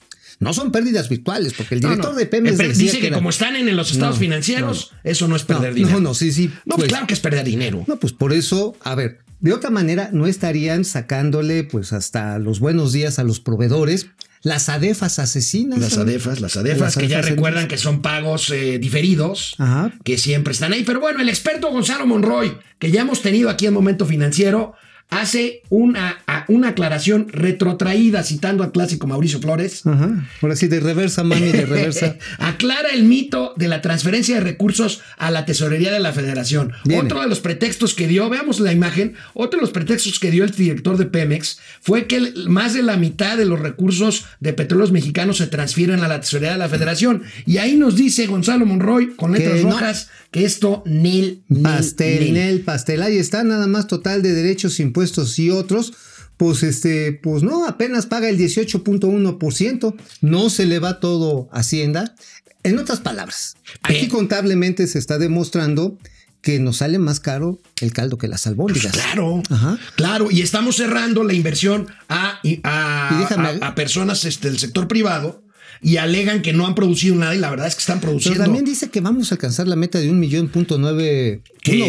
no 0.41 0.53
son 0.55 0.73
pérdidas 0.73 1.09
virtuales, 1.09 1.53
porque 1.55 1.75
el 1.77 1.81
director 1.81 2.13
no. 2.13 2.19
de 2.19 2.27
Pemex 2.27 2.59
Eh, 2.61 2.73
dice 2.73 2.99
que, 3.01 3.07
era- 3.09 3.17
como 3.17 3.31
están 3.31 3.57
en 3.57 3.75
los 3.77 3.93
estados 3.93 4.17
No, 4.17 4.21
financieros, 4.21 4.93
eso 5.05 5.29
no 5.29 5.37
es 5.37 5.45
perder 5.45 5.71
no, 5.71 5.75
dinero. 5.77 5.95
no, 6.01 6.09
no, 6.09 6.15
sí, 6.15 6.33
sí. 6.33 6.49
No, 6.65 6.77
pues, 6.77 6.77
pues- 6.77 6.89
claro 6.89 7.07
que 7.07 7.15
es 7.15 7.21
perder 7.21 7.45
dinero. 7.45 7.85
no, 7.87 7.97
pues 7.99 8.13
por 8.13 8.33
eso, 8.33 8.77
a 8.83 8.95
ver, 8.95 9.21
de 9.41 9.53
otra 9.53 9.71
manera 9.71 10.11
no 10.13 10.27
estarían 10.27 10.85
sacándole 10.85 11.65
pues 11.65 11.93
hasta 11.93 12.39
los 12.39 12.61
buenos 12.61 12.93
días 12.93 13.19
a 13.19 13.25
los 13.25 13.41
proveedores, 13.41 14.07
las 14.43 14.69
adefas 14.69 15.19
asesinas. 15.19 15.79
Las 15.79 15.97
adefas, 15.97 16.41
las 16.41 16.57
adefas, 16.57 16.81
Las 16.81 16.97
que 16.97 17.09
ya 17.09 17.17
adefas 17.19 17.31
recuerdan 17.35 17.67
que 17.69 17.79
son 17.79 18.03
pagos 18.03 18.51
eh, 18.51 18.79
diferidos, 18.79 19.55
Ajá. 19.59 19.93
que 20.05 20.19
siempre 20.19 20.53
están 20.53 20.73
ahí. 20.75 20.83
Pero 20.85 21.01
bueno, 21.01 21.21
el 21.21 21.29
experto 21.31 21.71
Gonzalo 21.71 22.07
Monroy, 22.07 22.57
que 22.79 22.91
ya 22.91 23.01
hemos 23.03 23.23
tenido 23.23 23.49
aquí 23.49 23.67
en 23.67 23.73
Momento 23.75 24.05
Financiero, 24.05 24.75
hace 25.09 25.63
una, 25.71 26.19
una 26.49 26.69
aclaración 26.69 27.29
retrotraída 27.31 28.23
citando 28.23 28.65
al 28.65 28.73
clásico 28.73 29.07
Mauricio 29.07 29.41
Flores. 29.41 29.87
Ajá. 29.87 30.27
Ahora 30.43 30.57
sí, 30.57 30.69
de 30.69 30.81
reversa, 30.81 31.25
mami, 31.25 31.53
de 31.53 31.67
reversa. 31.67 32.17
Aclara 32.39 32.91
el 32.91 33.05
mito 33.05 33.55
de 33.57 33.69
la 33.69 33.81
transferencia 33.83 34.37
de 34.37 34.41
recursos 34.41 35.01
a 35.17 35.31
la 35.31 35.45
tesorería 35.47 35.93
de 35.93 36.01
la 36.01 36.13
federación. 36.13 36.73
Viene. 36.85 37.05
Otro 37.05 37.21
de 37.21 37.29
los 37.29 37.41
pretextos 37.41 37.95
que 37.95 38.07
dio, 38.07 38.29
veamos 38.29 38.61
la 38.61 38.73
imagen, 38.73 39.15
otro 39.35 39.59
de 39.59 39.63
los 39.63 39.71
pretextos 39.71 40.19
que 40.19 40.31
dio 40.31 40.45
el 40.45 40.51
director 40.51 40.97
de 40.97 41.07
Pemex 41.07 41.59
fue 41.81 42.07
que 42.07 42.33
más 42.47 42.75
de 42.75 42.83
la 42.83 42.97
mitad 42.97 43.37
de 43.37 43.45
los 43.45 43.61
recursos 43.61 44.27
de 44.41 44.53
petróleos 44.53 44.93
mexicanos 44.93 45.39
se 45.39 45.47
transfieren 45.47 46.01
a 46.01 46.09
la 46.09 46.21
tesorería 46.21 46.53
de 46.53 46.59
la 46.59 46.69
federación. 46.69 47.23
Y 47.47 47.59
ahí 47.59 47.77
nos 47.77 47.97
dice 47.97 48.27
Gonzalo 48.27 48.67
Monroy 48.67 49.15
con 49.17 49.33
letras 49.33 49.59
Que 49.59 49.63
no. 49.65 49.71
rojas 49.71 50.09
que 50.31 50.45
esto 50.45 50.83
nil, 50.87 51.45
nil, 51.49 51.63
Pastel, 51.63 52.33
nil. 52.33 52.61
Pastel. 52.63 53.03
Ahí 53.03 53.19
está, 53.19 53.45
nada 53.45 53.67
más 53.67 53.87
total 53.87 54.23
de 54.23 54.33
derechos, 54.33 54.81
impuestos 54.81 55.39
y 55.39 55.51
otros. 55.51 55.93
Pues 56.37 56.63
este, 56.63 57.13
pues 57.13 57.43
no, 57.43 57.67
apenas 57.67 58.07
paga 58.07 58.29
el 58.29 58.39
18.1%. 58.39 59.95
No 60.21 60.51
se 60.51 60.67
le 60.67 60.79
va 60.79 61.01
todo 61.01 61.49
a 61.53 61.61
Hacienda. 61.61 62.15
En 62.63 62.79
otras 62.79 63.01
palabras, 63.01 63.57
aquí 63.83 63.95
Bien. 64.01 64.09
contablemente 64.11 64.87
se 64.87 64.99
está 64.99 65.19
demostrando 65.19 65.99
que 66.41 66.59
nos 66.59 66.79
sale 66.79 66.99
más 66.99 67.21
caro 67.21 67.61
el 67.81 67.93
caldo 67.93 68.17
que 68.19 68.27
las 68.29 68.47
albóndigas. 68.47 68.93
Pues 68.93 69.05
Claro, 69.05 69.43
Ajá. 69.51 69.79
claro, 69.97 70.29
y 70.31 70.41
estamos 70.43 70.77
cerrando 70.77 71.25
la 71.25 71.33
inversión 71.35 71.87
a, 72.09 72.39
a, 72.63 73.19
déjame- 73.21 73.59
a- 73.63 73.69
a 73.69 73.75
personas 73.75 74.25
este, 74.25 74.49
del 74.51 74.59
sector 74.59 74.89
privado 74.89 75.43
y 75.83 75.99
alegan 75.99 76.41
que 76.43 76.53
no 76.55 76.67
han 76.67 76.75
producido 76.75 77.15
nada 77.17 77.35
y 77.35 77.39
la 77.39 77.51
verdad 77.51 77.67
es 77.67 77.75
que 77.75 77.81
están 77.81 78.01
Pero 78.01 78.13
produciendo. 78.13 78.43
también 78.45 78.65
dice 78.65 78.89
que 78.91 79.01
vamos 79.01 79.31
a 79.31 79.35
alcanzar 79.37 79.69
la 79.69 79.77
meta 79.77 79.99
de 80.01 80.11
un 80.11 80.19
millón 80.19 80.49
punto 80.49 80.79
nueve, 80.79 81.43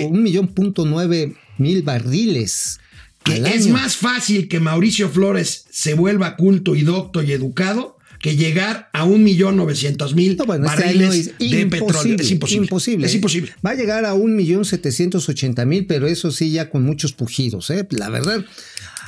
un 0.10 0.24
millón 0.24 0.48
punto 0.50 0.86
nueve 0.86 1.36
mil 1.58 1.82
barriles. 1.84 2.80
Que 3.26 3.34
al 3.34 3.46
es 3.48 3.66
año. 3.66 3.74
más 3.74 3.98
fácil 3.98 4.48
que 4.48 4.62
Mauricio 4.62 5.10
Flores 5.10 5.66
se 5.70 5.96
vuelva 5.96 6.38
culto 6.38 6.76
y 6.76 6.84
docto 6.84 7.22
y 7.22 7.34
educado 7.34 7.98
que 8.22 8.38
llegar 8.38 8.90
a 8.94 9.04
un 9.04 9.24
millón 9.24 9.58
novecientos 9.58 10.16
mil 10.16 10.32
este 10.32 10.46
barriles 10.46 11.38
de 11.38 11.66
petróleo. 11.68 12.16
Es 12.18 12.32
imposible. 12.32 12.66
Imposible. 12.66 13.08
Es 13.08 13.14
imposible. 13.14 13.52
Va 13.64 13.72
a 13.72 13.76
llegar 13.76 14.06
a 14.06 14.14
un 14.14 14.36
millón 14.36 14.66
setecientos 14.66 15.28
ochenta 15.28 15.66
mil, 15.66 15.86
pero 15.86 16.08
eso 16.08 16.32
sí 16.32 16.52
ya 16.52 16.70
con 16.70 16.84
muchos 16.84 17.12
pujidos, 17.12 17.70
¿eh? 17.70 17.86
la 17.92 18.10
verdad. 18.10 18.46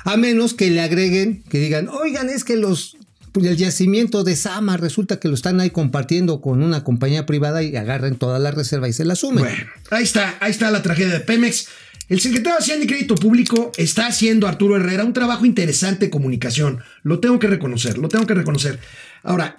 A 0.03 0.17
menos 0.17 0.53
que 0.53 0.69
le 0.69 0.81
agreguen, 0.81 1.43
que 1.49 1.59
digan, 1.59 1.87
oigan, 1.87 2.29
es 2.29 2.43
que 2.43 2.57
los 2.57 2.97
el 3.45 3.55
yacimiento 3.55 4.23
de 4.23 4.35
Sama 4.35 4.77
resulta 4.77 5.19
que 5.19 5.27
lo 5.27 5.35
están 5.35 5.59
ahí 5.59 5.69
compartiendo 5.69 6.41
con 6.41 6.63
una 6.63 6.83
compañía 6.83 7.27
privada 7.27 7.61
y 7.61 7.75
agarren 7.75 8.15
toda 8.15 8.39
la 8.39 8.49
reserva 8.49 8.89
y 8.89 8.93
se 8.93 9.05
la 9.05 9.15
sumen. 9.15 9.43
Bueno, 9.43 9.65
ahí 9.91 10.03
está, 10.03 10.37
ahí 10.39 10.49
está 10.49 10.71
la 10.71 10.81
tragedia 10.81 11.13
de 11.13 11.19
Pemex. 11.19 11.67
El 12.07 12.21
secretario 12.21 12.53
de 12.57 12.63
Hacienda 12.63 12.85
y 12.85 12.87
Crédito 12.87 13.15
Público 13.15 13.71
está 13.77 14.07
haciendo, 14.07 14.47
Arturo 14.47 14.77
Herrera, 14.77 15.03
un 15.03 15.13
trabajo 15.13 15.45
interesante 15.45 16.05
de 16.05 16.09
comunicación. 16.09 16.79
Lo 17.03 17.19
tengo 17.19 17.37
que 17.39 17.47
reconocer, 17.47 17.97
lo 17.97 18.07
tengo 18.07 18.25
que 18.25 18.33
reconocer. 18.33 18.79
Ahora, 19.23 19.57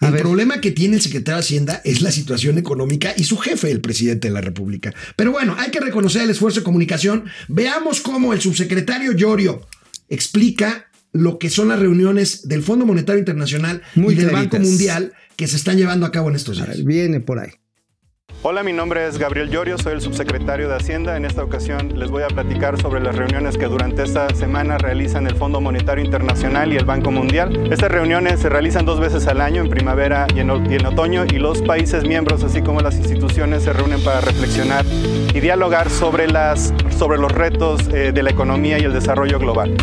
A 0.00 0.06
el 0.06 0.12
ver. 0.12 0.22
problema 0.22 0.60
que 0.60 0.70
tiene 0.70 0.94
el 0.96 1.02
secretario 1.02 1.36
de 1.38 1.40
Hacienda 1.40 1.80
es 1.84 2.00
la 2.00 2.12
situación 2.12 2.56
económica 2.56 3.12
y 3.16 3.24
su 3.24 3.36
jefe, 3.36 3.70
el 3.72 3.80
presidente 3.80 4.28
de 4.28 4.34
la 4.34 4.40
República. 4.40 4.94
Pero 5.16 5.32
bueno, 5.32 5.56
hay 5.58 5.72
que 5.72 5.80
reconocer 5.80 6.22
el 6.22 6.30
esfuerzo 6.30 6.60
de 6.60 6.64
comunicación. 6.64 7.24
Veamos 7.48 8.00
cómo 8.00 8.32
el 8.32 8.40
subsecretario 8.40 9.10
Llorio 9.12 9.66
explica 10.08 10.86
lo 11.12 11.38
que 11.38 11.50
son 11.50 11.68
las 11.68 11.80
reuniones 11.80 12.46
del 12.46 12.62
Fondo 12.62 12.86
Monetario 12.86 13.18
Internacional 13.18 13.82
Muy 13.96 14.14
y 14.14 14.16
del 14.18 14.28
claritas. 14.28 14.60
Banco 14.60 14.68
Mundial 14.68 15.12
que 15.36 15.48
se 15.48 15.56
están 15.56 15.76
llevando 15.76 16.06
a 16.06 16.12
cabo 16.12 16.28
en 16.28 16.36
estos 16.36 16.58
días. 16.58 16.84
Viene 16.84 17.18
por 17.20 17.40
ahí. 17.40 17.50
Hola, 18.40 18.62
mi 18.62 18.72
nombre 18.72 19.04
es 19.04 19.18
Gabriel 19.18 19.50
Llorio, 19.50 19.78
soy 19.78 19.94
el 19.94 20.00
subsecretario 20.00 20.68
de 20.68 20.76
Hacienda. 20.76 21.16
En 21.16 21.24
esta 21.24 21.42
ocasión 21.42 21.98
les 21.98 22.08
voy 22.08 22.22
a 22.22 22.28
platicar 22.28 22.80
sobre 22.80 23.00
las 23.00 23.16
reuniones 23.16 23.58
que 23.58 23.66
durante 23.66 24.04
esta 24.04 24.32
semana 24.32 24.78
realizan 24.78 25.26
el 25.26 25.34
Fondo 25.34 25.60
Monetario 25.60 26.04
Internacional 26.04 26.72
y 26.72 26.76
el 26.76 26.84
Banco 26.84 27.10
Mundial. 27.10 27.68
Estas 27.72 27.90
reuniones 27.90 28.38
se 28.38 28.48
realizan 28.48 28.84
dos 28.86 29.00
veces 29.00 29.26
al 29.26 29.40
año, 29.40 29.62
en 29.62 29.68
primavera 29.68 30.28
y 30.36 30.38
en, 30.38 30.50
y 30.70 30.76
en 30.76 30.86
otoño, 30.86 31.24
y 31.24 31.40
los 31.40 31.62
países 31.62 32.04
miembros, 32.04 32.44
así 32.44 32.62
como 32.62 32.80
las 32.80 32.94
instituciones, 32.94 33.64
se 33.64 33.72
reúnen 33.72 34.04
para 34.04 34.20
reflexionar 34.20 34.84
y 35.34 35.40
dialogar 35.40 35.90
sobre, 35.90 36.28
las, 36.28 36.72
sobre 36.96 37.18
los 37.18 37.32
retos 37.32 37.88
eh, 37.88 38.12
de 38.12 38.22
la 38.22 38.30
economía 38.30 38.78
y 38.78 38.84
el 38.84 38.92
desarrollo 38.92 39.40
global. 39.40 39.74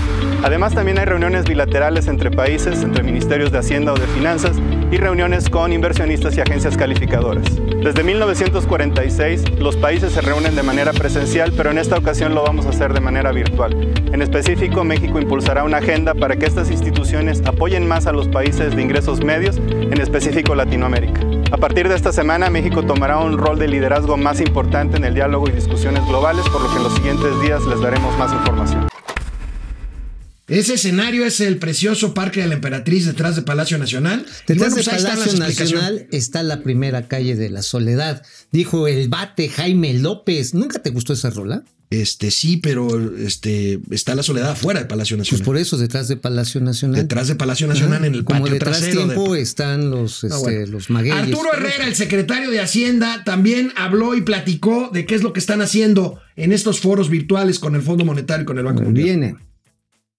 Además, 0.43 0.73
también 0.73 0.97
hay 0.97 1.05
reuniones 1.05 1.43
bilaterales 1.43 2.07
entre 2.07 2.31
países, 2.31 2.83
entre 2.83 3.03
ministerios 3.03 3.51
de 3.51 3.57
Hacienda 3.57 3.91
o 3.91 3.95
de 3.97 4.07
Finanzas, 4.07 4.55
y 4.91 4.97
reuniones 4.97 5.49
con 5.49 5.73
inversionistas 5.73 6.37
y 6.37 6.41
agencias 6.41 6.77
calificadoras. 6.77 7.43
Desde 7.83 8.03
1946, 8.45 9.59
los 9.59 9.75
países 9.75 10.13
se 10.13 10.21
reúnen 10.21 10.55
de 10.55 10.61
manera 10.61 10.93
presencial, 10.93 11.51
pero 11.57 11.71
en 11.71 11.79
esta 11.79 11.97
ocasión 11.97 12.35
lo 12.35 12.43
vamos 12.43 12.67
a 12.67 12.69
hacer 12.69 12.93
de 12.93 12.99
manera 12.99 13.31
virtual. 13.31 13.91
En 14.13 14.21
específico, 14.21 14.83
México 14.83 15.19
impulsará 15.19 15.63
una 15.63 15.77
agenda 15.77 16.13
para 16.13 16.35
que 16.35 16.45
estas 16.45 16.69
instituciones 16.69 17.41
apoyen 17.45 17.87
más 17.87 18.05
a 18.05 18.11
los 18.11 18.27
países 18.27 18.75
de 18.75 18.81
ingresos 18.83 19.23
medios, 19.23 19.57
en 19.57 19.99
específico 19.99 20.53
Latinoamérica. 20.53 21.21
A 21.51 21.57
partir 21.57 21.89
de 21.89 21.95
esta 21.95 22.11
semana, 22.11 22.51
México 22.51 22.83
tomará 22.83 23.17
un 23.17 23.37
rol 23.37 23.57
de 23.57 23.67
liderazgo 23.67 24.15
más 24.15 24.39
importante 24.39 24.97
en 24.97 25.05
el 25.05 25.15
diálogo 25.15 25.47
y 25.47 25.51
discusiones 25.51 26.05
globales, 26.05 26.47
por 26.49 26.61
lo 26.61 26.69
que 26.69 26.77
en 26.77 26.83
los 26.83 26.93
siguientes 26.93 27.41
días 27.41 27.63
les 27.65 27.81
daremos 27.81 28.15
más 28.19 28.31
información. 28.31 28.94
Ese 30.47 30.75
escenario 30.75 31.25
es 31.25 31.39
el 31.41 31.57
precioso 31.57 32.13
Parque 32.13 32.41
de 32.41 32.47
la 32.47 32.53
Emperatriz 32.53 33.05
detrás 33.05 33.35
de 33.35 33.41
Palacio 33.41 33.79
Nacional. 33.79 34.25
Detrás 34.47 34.69
bueno, 34.73 34.75
de 34.75 34.83
pues 34.83 35.03
Palacio. 35.03 35.39
Nacional 35.39 36.07
está 36.11 36.43
la 36.43 36.61
primera 36.61 37.07
calle 37.07 37.35
de 37.35 37.49
la 37.49 37.63
Soledad. 37.63 38.21
Dijo 38.51 38.87
el 38.87 39.09
bate 39.09 39.49
Jaime 39.49 39.93
López. 39.95 40.53
¿Nunca 40.53 40.79
te 40.79 40.91
gustó 40.91 41.13
esa 41.13 41.31
rola? 41.31 41.63
Este 41.89 42.29
sí, 42.29 42.57
pero 42.57 43.15
este 43.17 43.79
está 43.91 44.15
la 44.15 44.23
soledad 44.23 44.49
afuera 44.51 44.79
de 44.81 44.85
Palacio 44.87 45.17
Pues 45.17 45.27
Nacional. 45.29 45.45
por 45.45 45.57
eso, 45.57 45.77
detrás 45.77 46.07
de 46.07 46.17
Palacio 46.17 46.59
Nacional. 46.61 47.01
Detrás 47.01 47.27
de 47.27 47.35
Palacio 47.35 47.67
Nacional 47.67 47.97
Ajá. 47.99 48.07
en 48.07 48.15
el 48.15 48.23
Como 48.23 48.39
patio 48.41 48.53
detrás 48.53 48.79
trasero. 48.79 49.01
de- 49.07 49.13
tiempo 49.13 49.35
están 49.35 49.89
los, 49.91 50.23
Ah, 50.23 50.27
este, 50.27 50.37
bueno. 50.39 50.65
los 50.73 50.89
magueyes. 50.89 51.17
Arturo 51.23 51.53
Herrera, 51.53 51.87
el 51.87 51.95
secretario 51.95 52.49
de 52.51 52.59
Hacienda, 52.59 53.23
también 53.23 53.71
habló 53.77 54.15
y 54.15 54.21
platicó 54.21 54.89
de 54.93 55.05
qué 55.05 55.15
es 55.15 55.21
lo 55.23 55.31
que 55.31 55.39
están 55.39 55.61
haciendo 55.61 56.19
en 56.35 56.51
estos 56.51 56.79
foros 56.81 57.09
virtuales 57.09 57.59
con 57.59 57.75
el 57.75 57.81
Fondo 57.81 58.03
Monetario 58.03 58.43
y 58.43 58.45
con 58.45 58.57
el 58.57 58.63
Banco 58.65 58.81
Mundial. 58.83 59.05
Viene. 59.05 59.35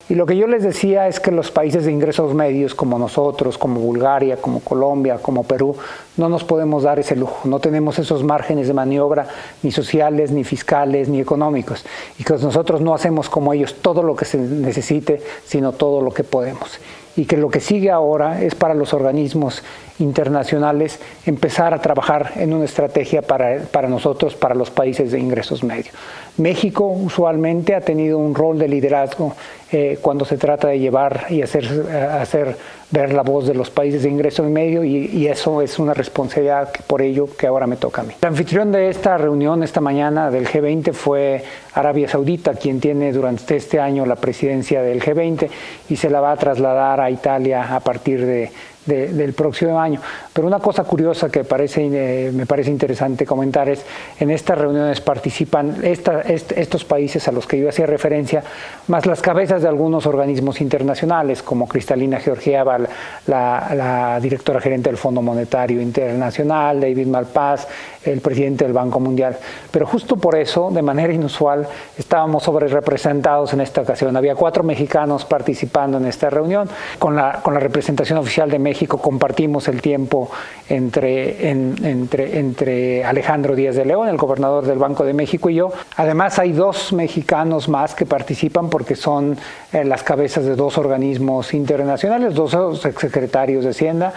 Y 0.09 0.15
lo 0.15 0.25
que 0.25 0.37
yo 0.37 0.47
les 0.47 0.63
decía 0.63 1.09
es 1.09 1.19
que 1.19 1.33
los 1.33 1.51
países 1.51 1.85
de 1.85 1.91
ingresos 1.91 2.33
medios 2.33 2.77
como 2.77 2.97
nosotros, 2.97 3.59
como 3.59 3.81
Bulgaria, 3.81 4.37
como 4.37 4.61
Colombia, 4.61 5.19
como 5.21 5.43
Perú, 5.43 5.75
no 6.17 6.29
nos 6.29 6.45
podemos 6.45 6.85
dar 6.85 7.01
ese 7.01 7.17
lujo, 7.17 7.49
no 7.49 7.59
tenemos 7.59 7.99
esos 7.99 8.23
márgenes 8.23 8.69
de 8.69 8.75
maniobra 8.75 9.27
ni 9.65 9.73
sociales, 9.73 10.31
ni 10.31 10.45
fiscales, 10.45 11.09
ni 11.09 11.21
económicos. 11.21 11.85
Y 12.21 12.25
que 12.25 12.35
nosotros 12.35 12.81
no 12.81 12.95
hacemos 12.95 13.29
como 13.29 13.53
ellos 13.53 13.75
todo 13.83 14.05
lo 14.05 14.15
que 14.15 14.27
se 14.27 14.39
necesite, 14.39 15.21
sino 15.45 15.73
todo 15.73 16.01
lo 16.01 16.13
que 16.13 16.23
podemos. 16.23 16.79
Y 17.17 17.25
que 17.25 17.37
lo 17.37 17.49
que 17.49 17.61
sigue 17.61 17.91
ahora 17.91 18.43
es 18.43 18.55
para 18.55 18.75
los 18.75 18.95
organismos 18.95 19.65
internacionales 19.99 21.01
empezar 21.25 21.75
a 21.75 21.81
trabajar 21.81 22.35
en 22.37 22.53
una 22.53 22.67
estrategia 22.67 23.23
para, 23.23 23.63
para 23.73 23.89
nosotros, 23.89 24.37
para 24.37 24.55
los 24.55 24.71
países 24.71 25.11
de 25.11 25.19
ingresos 25.19 25.65
medios. 25.65 25.95
México 26.39 26.87
usualmente 26.87 27.75
ha 27.75 27.81
tenido 27.81 28.19
un 28.19 28.35
rol 28.35 28.59
de 28.59 28.69
liderazgo 28.69 29.35
eh, 29.73 29.99
cuando 30.01 30.25
se 30.25 30.37
trata 30.37 30.69
de 30.69 30.79
llevar 30.79 31.27
y 31.31 31.43
hacer, 31.43 31.65
eh, 31.65 31.97
hacer 32.21 32.57
ver 32.91 33.13
la 33.13 33.23
voz 33.23 33.47
de 33.49 33.55
los 33.55 33.71
países 33.71 34.03
de 34.05 34.11
ingresos 34.11 34.47
medio 34.49 34.85
y, 34.85 35.07
y 35.07 35.27
eso 35.27 35.61
es 35.63 35.79
una 35.79 35.93
responsabilidad 35.95 36.71
que- 36.71 36.83
por 36.83 37.03
ello 37.03 37.29
que 37.37 37.47
ahora 37.47 37.67
me 37.67 37.77
toca 37.77 38.03
a 38.03 38.05
mí. 38.05 38.15
El 38.23 38.29
anfitrión 38.29 38.71
de 38.71 38.89
esta 38.91 39.17
reunión 39.19 39.63
esta 39.63 39.81
mañana 39.81 40.31
del 40.31 40.47
G20 40.47 40.93
fue 40.93 41.43
Arabia 41.75 42.09
Saudita, 42.09 42.55
quien 42.55 42.81
tiene 42.81 43.13
durante 43.13 43.57
este 43.57 43.81
año 43.81 44.07
la 44.07 44.17
presidencia 44.17 44.83
del 44.83 45.03
G20 45.03 45.49
y 45.89 45.97
se 45.97 46.11
la 46.11 46.21
va 46.21 46.33
a 46.33 46.37
trasladar 46.37 47.01
a 47.01 47.11
Italia 47.11 47.75
a 47.75 47.81
partir 47.81 48.25
de, 48.25 48.51
de- 48.87 49.09
del 49.13 49.33
próximo 49.35 49.79
año. 49.79 50.01
Pero 50.33 50.47
una 50.47 50.59
cosa 50.61 50.85
curiosa 50.85 51.29
que 51.29 51.45
parece, 51.45 51.87
eh, 51.93 52.33
me 52.33 52.47
parece 52.47 52.71
interesante 52.71 53.27
comentar 53.27 53.69
es, 53.69 53.85
en 54.21 54.31
estas 54.31 54.57
reuniones 54.59 55.01
participan 55.01 55.77
estos 55.85 56.85
países 56.85 57.27
a 57.29 57.33
los 57.33 57.47
que 57.47 57.59
yo 57.59 57.69
hacía 57.69 57.87
referencia, 57.87 58.43
más 58.89 59.05
las 59.07 59.21
cabezas 59.21 59.63
de 59.63 59.69
algunos 59.69 60.07
organismos 60.07 60.61
internacionales, 60.61 61.43
como 61.43 61.67
Cristalina 61.69 62.21
Georgieva, 62.21 62.79
la, 62.79 63.73
la- 63.75 64.21
directora 64.21 64.61
gerente 64.61 64.89
del 64.89 64.97
Fondo 64.97 65.21
Monetario 65.23 65.81
Internacional, 65.81 66.81
David 66.81 67.07
Malpass, 67.07 67.67
el 68.07 68.21
presidente 68.21 68.65
del 68.65 68.73
Banco 68.73 69.01
Mundial. 69.01 69.37
Pero 69.71 69.87
justo 69.87 70.17
por 70.17 70.37
eso, 70.37 70.71
de 70.71 70.83
manera 70.83 71.13
inusual, 71.13 71.67
estábamos 71.99 72.43
sobre 72.43 72.69
representados 72.69 73.53
en 73.53 73.61
esta 73.61 73.81
ocasión. 73.83 74.17
Había 74.17 74.35
cuatro 74.35 74.63
mexicanos 74.63 75.25
participando 75.25 75.99
en 75.99 76.07
esta 76.07 76.31
reunión. 76.31 76.69
Con 76.99 77.17
la, 77.17 77.43
representación 77.45 78.19
oficial 78.19 78.51
de 78.51 78.59
México 78.59 78.99
compartimos 78.99 79.67
el 79.69 79.81
tiempo 79.81 80.31
entre, 80.69 81.51
en- 81.51 81.75
entre, 81.85 82.39
entre 82.39 83.05
Alejandro 83.05 83.55
Díaz 83.55 83.77
de 83.77 83.85
León, 83.85 84.09
el 84.09 84.17
gobernador 84.17 84.65
del 84.67 84.79
Banco 84.79 85.05
de 85.05 85.13
México, 85.13 85.51
y 85.51 85.55
yo. 85.57 85.73
Además, 85.97 86.39
hay 86.39 86.53
dos 86.53 86.93
mexicanos 86.93 87.69
más 87.69 87.95
que 87.95 88.07
participan 88.07 88.69
porque 88.69 88.95
son 88.95 89.37
eh, 89.73 89.85
las 89.85 90.03
cabezas 90.03 90.45
de 90.45 90.55
dos 90.55 90.79
organismos 90.79 91.55
internacionales, 91.55 92.35
dos 92.35 92.57
secretarios 92.81 93.65
de 93.65 93.71
Hacienda 93.71 94.13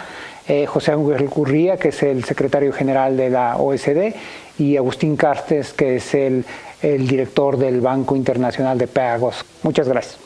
eh, 0.50 0.66
José 0.66 0.90
Ángel 0.90 1.30
Curría, 1.30 1.76
que 1.76 1.90
es 1.90 2.02
el 2.02 2.24
secretario 2.24 2.72
general 2.72 3.16
de 3.16 3.30
la 3.30 3.56
OSD, 3.56 4.14
y 4.58 4.76
Agustín 4.76 5.16
Cartes, 5.16 5.72
que 5.72 5.96
es 5.96 6.12
el, 6.12 6.44
el 6.82 7.06
director 7.06 7.56
del 7.56 7.80
Banco 7.80 8.16
Internacional 8.16 8.76
de 8.76 8.88
Pagos. 8.88 9.44
Muchas 9.62 9.86
gracias. 9.86 10.18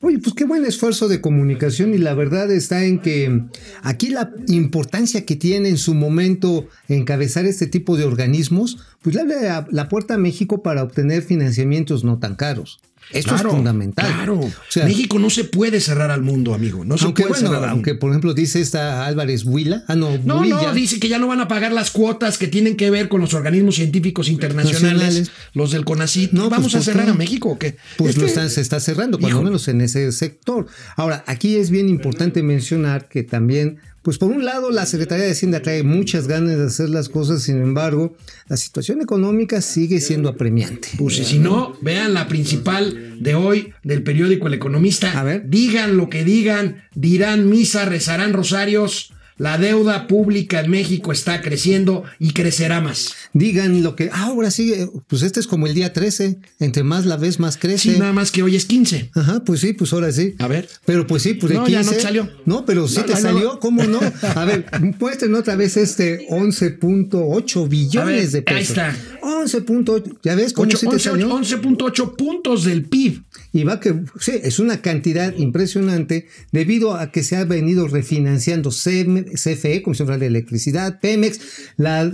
Oye, 0.00 0.18
pues 0.18 0.34
qué 0.34 0.44
buen 0.44 0.64
esfuerzo 0.64 1.06
de 1.06 1.20
comunicación 1.20 1.94
y 1.94 1.98
la 1.98 2.14
verdad 2.14 2.50
está 2.50 2.84
en 2.84 3.00
que 3.00 3.42
aquí 3.82 4.10
la 4.10 4.32
importancia 4.48 5.24
que 5.24 5.36
tiene 5.36 5.68
en 5.68 5.76
su 5.76 5.94
momento 5.94 6.66
encabezar 6.88 7.46
este 7.46 7.68
tipo 7.68 7.96
de 7.96 8.04
organismos, 8.04 8.78
pues 9.02 9.14
le 9.14 9.22
abre 9.22 9.66
la, 9.70 9.88
puerta 9.88 10.14
a 10.14 10.18
México 10.18 10.62
para 10.62 10.82
obtener 10.82 11.22
financiamientos 11.22 12.02
no 12.02 12.18
tan 12.18 12.34
caros. 12.34 12.80
Esto 13.12 13.30
Claro, 13.34 13.48
es 13.50 13.54
fundamental. 13.56 14.06
Claro. 14.06 14.38
O 14.40 14.52
sea, 14.68 14.84
México 14.84 15.18
no 15.18 15.30
se 15.30 15.44
puede 15.44 15.80
cerrar 15.80 16.10
al 16.10 16.22
mundo, 16.22 16.52
amigo. 16.54 16.84
No 16.84 16.98
se 16.98 17.08
puede 17.10 17.28
bueno, 17.28 17.48
cerrar 17.48 17.64
al 17.64 17.70
aunque 17.70 17.92
mundo. 17.92 18.00
por 18.00 18.10
ejemplo 18.10 18.34
dice 18.34 18.60
esta 18.60 19.06
Álvarez 19.06 19.44
Huila, 19.44 19.84
ah 19.88 19.94
no, 19.94 20.18
No, 20.24 20.38
Builla, 20.38 20.56
no, 20.62 20.74
dice 20.74 21.00
que 21.00 21.08
ya 21.08 21.18
no 21.18 21.26
van 21.26 21.40
a 21.40 21.48
pagar 21.48 21.72
las 21.72 21.90
cuotas 21.90 22.36
que 22.36 22.48
tienen 22.48 22.76
que 22.76 22.90
ver 22.90 23.08
con 23.08 23.20
los 23.20 23.32
organismos 23.34 23.76
científicos 23.76 24.28
internacionales, 24.28 24.82
Nacionales. 25.02 25.30
los 25.54 25.70
del 25.70 25.84
CONACYT. 25.84 26.32
No, 26.32 26.50
¿Vamos 26.50 26.72
pues, 26.72 26.74
a 26.74 26.78
¿por 26.78 26.84
cerrar 26.84 27.04
qué? 27.06 27.10
a 27.12 27.14
México 27.14 27.48
o 27.50 27.58
qué? 27.58 27.76
Pues 27.96 28.10
Es 28.14 28.20
lo 28.20 28.26
están- 28.26 28.50
se 28.50 28.60
está 28.60 28.78
cerrando, 28.80 29.18
cuando 29.18 29.42
menos 29.42 29.66
en 29.68 29.80
ese 29.80 30.12
sector. 30.12 30.66
Ahora, 30.96 31.24
aquí 31.26 31.56
es 31.56 31.70
bien 31.70 31.88
importante 31.88 32.42
mencionar 32.42 33.08
que 33.08 33.22
también 33.22 33.78
Pues 34.08 34.16
por 34.16 34.30
un 34.30 34.42
lado, 34.42 34.70
la 34.70 34.86
Secretaría 34.86 35.26
de 35.26 35.32
Hacienda 35.32 35.60
trae 35.60 35.82
muchas 35.82 36.28
ganas 36.28 36.56
de 36.56 36.64
hacer 36.64 36.88
las 36.88 37.10
cosas, 37.10 37.42
sin 37.42 37.60
embargo, 37.60 38.16
la 38.48 38.56
situación 38.56 39.02
económica 39.02 39.60
sigue 39.60 40.00
siendo 40.00 40.30
apremiante. 40.30 40.88
Pues 40.96 41.18
y 41.18 41.26
si 41.26 41.38
no, 41.38 41.76
vean 41.82 42.14
la 42.14 42.26
principal 42.26 43.18
de 43.20 43.34
hoy 43.34 43.74
del 43.82 44.02
periódico 44.02 44.46
El 44.46 44.54
Economista. 44.54 45.20
A 45.20 45.24
ver. 45.24 45.50
Digan 45.50 45.98
lo 45.98 46.08
que 46.08 46.24
digan, 46.24 46.84
dirán 46.94 47.50
misa, 47.50 47.84
rezarán 47.84 48.32
rosarios. 48.32 49.12
La 49.38 49.56
deuda 49.56 50.06
pública 50.06 50.60
en 50.60 50.70
México 50.70 51.12
está 51.12 51.40
creciendo 51.40 52.04
y 52.18 52.32
crecerá 52.32 52.80
más. 52.80 53.14
Digan 53.32 53.82
lo 53.82 53.96
que. 53.96 54.10
Ah, 54.12 54.24
ahora 54.26 54.50
sí, 54.50 54.74
pues 55.06 55.22
este 55.22 55.40
es 55.40 55.46
como 55.46 55.66
el 55.66 55.74
día 55.74 55.92
13. 55.92 56.38
Entre 56.60 56.82
más 56.82 57.06
la 57.06 57.16
ves, 57.16 57.38
más 57.40 57.56
crece. 57.56 57.92
Sí, 57.94 57.98
nada 57.98 58.12
más 58.12 58.30
que 58.30 58.42
hoy 58.42 58.56
es 58.56 58.66
15. 58.66 59.10
Ajá, 59.14 59.44
pues 59.44 59.60
sí, 59.60 59.72
pues 59.72 59.92
ahora 59.92 60.10
sí. 60.12 60.34
A 60.38 60.48
ver. 60.48 60.68
Pero 60.84 61.06
pues 61.06 61.22
sí, 61.22 61.34
pues 61.34 61.50
de 61.52 61.58
No, 61.58 61.68
ya 61.68 61.78
no 61.78 61.84
15. 61.84 61.96
te 61.96 62.02
salió. 62.02 62.28
No, 62.46 62.64
pero 62.66 62.88
sí 62.88 62.98
No, 62.98 63.04
te 63.04 63.12
no, 63.14 63.18
salió, 63.20 63.58
¿cómo 63.60 63.84
no? 63.84 64.00
A 64.34 64.44
ver, 64.44 64.66
muestren 65.00 65.34
otra 65.34 65.56
vez 65.56 65.76
este 65.76 66.26
11.8 66.28 67.68
billones 67.68 68.32
ver, 68.32 68.44
de 68.44 68.52
ahí 68.52 68.60
pesos. 68.60 68.70
está. 68.70 68.96
11.8, 69.22 70.18
¿ya 70.22 70.34
ves 70.34 70.52
cómo 70.52 70.66
Ocho- 70.68 70.78
sí 70.78 70.86
te 70.86 70.92
once- 70.96 71.10
salió? 71.10 71.28
11.8 71.30 72.16
puntos 72.16 72.64
del 72.64 72.84
PIB. 72.84 73.22
Y 73.58 73.64
va 73.64 73.80
que, 73.80 73.94
sí, 74.20 74.32
es 74.42 74.58
una 74.58 74.80
cantidad 74.82 75.34
impresionante 75.36 76.26
debido 76.52 76.94
a 76.94 77.10
que 77.10 77.22
se 77.22 77.36
ha 77.36 77.44
venido 77.44 77.88
refinanciando 77.88 78.70
CFE, 78.70 79.82
Comisión 79.82 80.06
Federal 80.06 80.20
de 80.20 80.26
Electricidad, 80.26 81.00
Pemex, 81.00 81.40
la- 81.76 82.12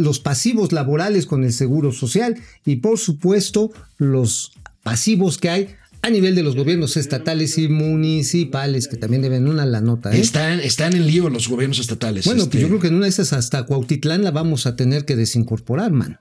los 0.00 0.20
pasivos 0.20 0.72
laborales 0.72 1.26
con 1.26 1.44
el 1.44 1.52
Seguro 1.52 1.92
Social 1.92 2.36
y 2.64 2.76
por 2.76 2.98
supuesto 2.98 3.72
los 3.98 4.52
pasivos 4.82 5.38
que 5.38 5.50
hay 5.50 5.68
a 6.02 6.10
nivel 6.10 6.36
de 6.36 6.44
los 6.44 6.54
gobiernos 6.54 6.96
estatales 6.96 7.58
y 7.58 7.66
municipales, 7.68 8.86
que 8.86 8.96
también 8.96 9.22
deben 9.22 9.48
una 9.48 9.66
la 9.66 9.80
nota. 9.80 10.14
¿eh? 10.14 10.20
Están, 10.20 10.60
están 10.60 10.94
en 10.94 11.06
lío 11.06 11.28
los 11.30 11.48
gobiernos 11.48 11.80
estatales. 11.80 12.24
Bueno, 12.26 12.42
este. 12.44 12.52
pues 12.52 12.62
yo 12.62 12.68
creo 12.68 12.80
que 12.80 12.86
en 12.88 12.94
una 12.94 13.06
de 13.06 13.10
esas 13.10 13.32
hasta 13.32 13.64
Cuautitlán 13.64 14.22
la 14.22 14.30
vamos 14.30 14.66
a 14.66 14.76
tener 14.76 15.04
que 15.04 15.16
desincorporar, 15.16 15.90
man. 15.90 16.20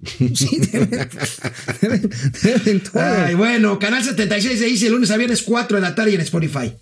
Deben, 0.18 2.10
deben-. 2.42 2.82
Ay, 2.94 3.34
bueno, 3.34 3.78
Canal 3.78 4.02
76 4.02 4.60
de 4.60 4.68
Easy, 4.68 4.88
lunes 4.88 5.10
a 5.10 5.16
viernes 5.18 5.42
4 5.42 5.76
de 5.76 5.82
la 5.82 5.94
tarde 5.94 6.14
en 6.14 6.22
Spotify. 6.22 6.72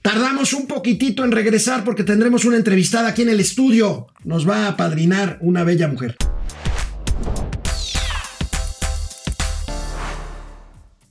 Tardamos 0.00 0.54
un 0.54 0.66
poquitito 0.66 1.24
en 1.24 1.32
regresar 1.32 1.84
porque 1.84 2.04
tendremos 2.04 2.46
una 2.46 2.56
entrevistada 2.56 3.08
aquí 3.08 3.22
en 3.22 3.28
el 3.28 3.40
estudio. 3.40 4.06
Nos 4.24 4.48
va 4.48 4.66
a 4.66 4.76
padrinar 4.76 5.36
una 5.42 5.64
bella 5.64 5.88
mujer. 5.88 6.16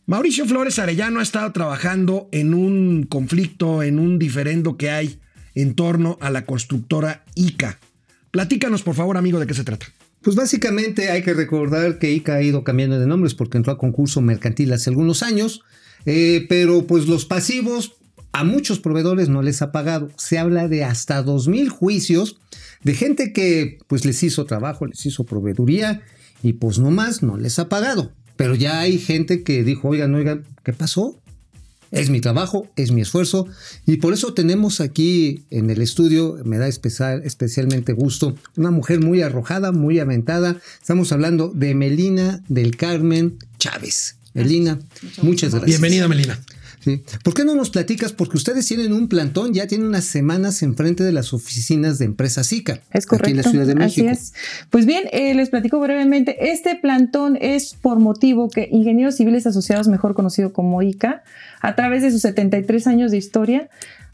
Mauricio 0.07 0.47
Flores 0.47 0.79
Arellano 0.79 1.19
ha 1.19 1.23
estado 1.23 1.51
trabajando 1.51 2.29
en 2.31 2.55
un 2.55 3.03
conflicto, 3.03 3.83
en 3.83 3.99
un 3.99 4.17
diferendo 4.17 4.75
que 4.75 4.89
hay 4.89 5.19
en 5.53 5.75
torno 5.75 6.17
a 6.19 6.31
la 6.31 6.47
constructora 6.47 7.23
ICA. 7.35 7.77
Platícanos, 8.31 8.81
por 8.81 8.95
favor, 8.95 9.17
amigo, 9.17 9.39
de 9.39 9.45
qué 9.45 9.53
se 9.53 9.63
trata. 9.63 9.85
Pues 10.21 10.35
básicamente 10.35 11.09
hay 11.09 11.23
que 11.23 11.33
recordar 11.33 11.97
que 11.97 12.11
ICA 12.11 12.35
ha 12.35 12.41
ido 12.41 12.63
cambiando 12.63 12.99
de 12.99 13.07
nombres 13.07 13.35
porque 13.35 13.57
entró 13.57 13.71
a 13.71 13.77
concurso 13.77 14.21
mercantil 14.21 14.73
hace 14.73 14.89
algunos 14.89 15.23
años, 15.23 15.61
eh, 16.05 16.45
pero 16.49 16.85
pues 16.87 17.07
los 17.07 17.25
pasivos 17.25 17.93
a 18.31 18.43
muchos 18.43 18.79
proveedores 18.79 19.29
no 19.29 19.41
les 19.41 19.61
ha 19.61 19.71
pagado. 19.71 20.09
Se 20.17 20.37
habla 20.37 20.67
de 20.67 20.83
hasta 20.83 21.23
2.000 21.23 21.69
juicios 21.69 22.37
de 22.83 22.93
gente 22.93 23.33
que 23.33 23.79
pues 23.87 24.05
les 24.05 24.21
hizo 24.23 24.45
trabajo, 24.45 24.85
les 24.85 25.05
hizo 25.05 25.23
proveeduría 25.23 26.01
y 26.43 26.53
pues 26.53 26.79
nomás 26.79 27.23
no 27.23 27.37
les 27.37 27.57
ha 27.59 27.69
pagado. 27.69 28.11
Pero 28.35 28.55
ya 28.55 28.79
hay 28.79 28.99
gente 28.99 29.43
que 29.43 29.63
dijo, 29.63 29.89
oigan, 29.89 30.15
oigan, 30.15 30.45
¿qué 30.63 30.73
pasó? 30.73 31.19
Es 31.91 32.09
mi 32.09 32.21
trabajo, 32.21 32.67
es 32.75 32.91
mi 32.91 33.01
esfuerzo 33.01 33.47
y 33.85 33.97
por 33.97 34.13
eso 34.13 34.33
tenemos 34.33 34.79
aquí 34.79 35.43
en 35.49 35.69
el 35.69 35.81
estudio, 35.81 36.37
me 36.45 36.57
da 36.57 36.67
especial, 36.67 37.21
especialmente 37.25 37.93
gusto, 37.93 38.35
una 38.55 38.71
mujer 38.71 38.99
muy 38.99 39.21
arrojada, 39.21 39.71
muy 39.71 39.99
aventada. 39.99 40.57
Estamos 40.79 41.11
hablando 41.11 41.49
de 41.49 41.73
Melina 41.73 42.43
del 42.47 42.77
Carmen 42.77 43.37
Chávez. 43.57 44.17
Melina, 44.33 44.79
muchas 45.21 45.51
gracias. 45.51 45.65
Bienvenida, 45.65 46.07
Melina. 46.07 46.39
Sí. 46.79 47.03
¿Por 47.23 47.33
qué 47.33 47.43
no 47.43 47.55
nos 47.55 47.69
platicas? 47.69 48.13
Porque 48.13 48.37
ustedes 48.37 48.65
tienen 48.65 48.93
un 48.93 49.07
plantón, 49.07 49.53
ya 49.53 49.67
tienen 49.67 49.87
unas 49.87 50.05
semanas 50.05 50.61
enfrente 50.63 51.03
de 51.03 51.11
las 51.11 51.33
oficinas 51.33 51.99
de 51.99 52.05
empresa 52.05 52.43
SICA. 52.43 52.81
Es 52.91 53.05
correcto. 53.05 53.27
Aquí 53.27 53.31
en 53.31 53.37
la 53.37 53.43
Ciudad 53.43 53.65
de 53.65 53.75
México. 53.75 54.09
Así 54.09 54.21
es. 54.21 54.33
Pues 54.69 54.85
bien, 54.85 55.03
eh, 55.11 55.33
les 55.33 55.49
platico 55.49 55.79
brevemente. 55.79 56.51
Este 56.51 56.75
plantón 56.75 57.37
es 57.39 57.73
por 57.73 57.99
motivo 57.99 58.49
que 58.49 58.69
Ingenieros 58.71 59.15
Civiles 59.15 59.45
Asociados, 59.45 59.87
mejor 59.87 60.13
conocido 60.13 60.53
como 60.53 60.81
ICA, 60.81 61.23
a 61.61 61.75
través 61.75 62.01
de 62.01 62.11
sus 62.11 62.21
73 62.21 62.87
años 62.87 63.11
de 63.11 63.17
historia, 63.17 63.69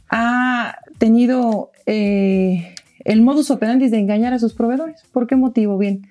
ha 0.10 0.80
tenido 0.98 1.72
eh, 1.86 2.74
el 3.04 3.22
modus 3.22 3.52
operandi 3.52 3.90
de 3.90 4.00
engañar 4.00 4.34
a 4.34 4.40
sus 4.40 4.54
proveedores. 4.54 5.04
¿Por 5.12 5.28
qué 5.28 5.36
motivo? 5.36 5.78
Bien, 5.78 6.08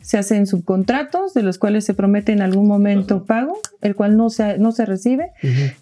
se 0.00 0.16
hacen 0.16 0.46
subcontratos 0.46 1.34
de 1.34 1.42
los 1.42 1.58
cuales 1.58 1.84
se 1.84 1.92
promete 1.94 2.32
en 2.32 2.40
algún 2.40 2.66
momento 2.66 3.24
pago, 3.24 3.58
el 3.80 3.94
cual 3.94 4.16
no 4.16 4.30
se, 4.30 4.58
no 4.58 4.72
se 4.72 4.86
recibe. 4.86 5.32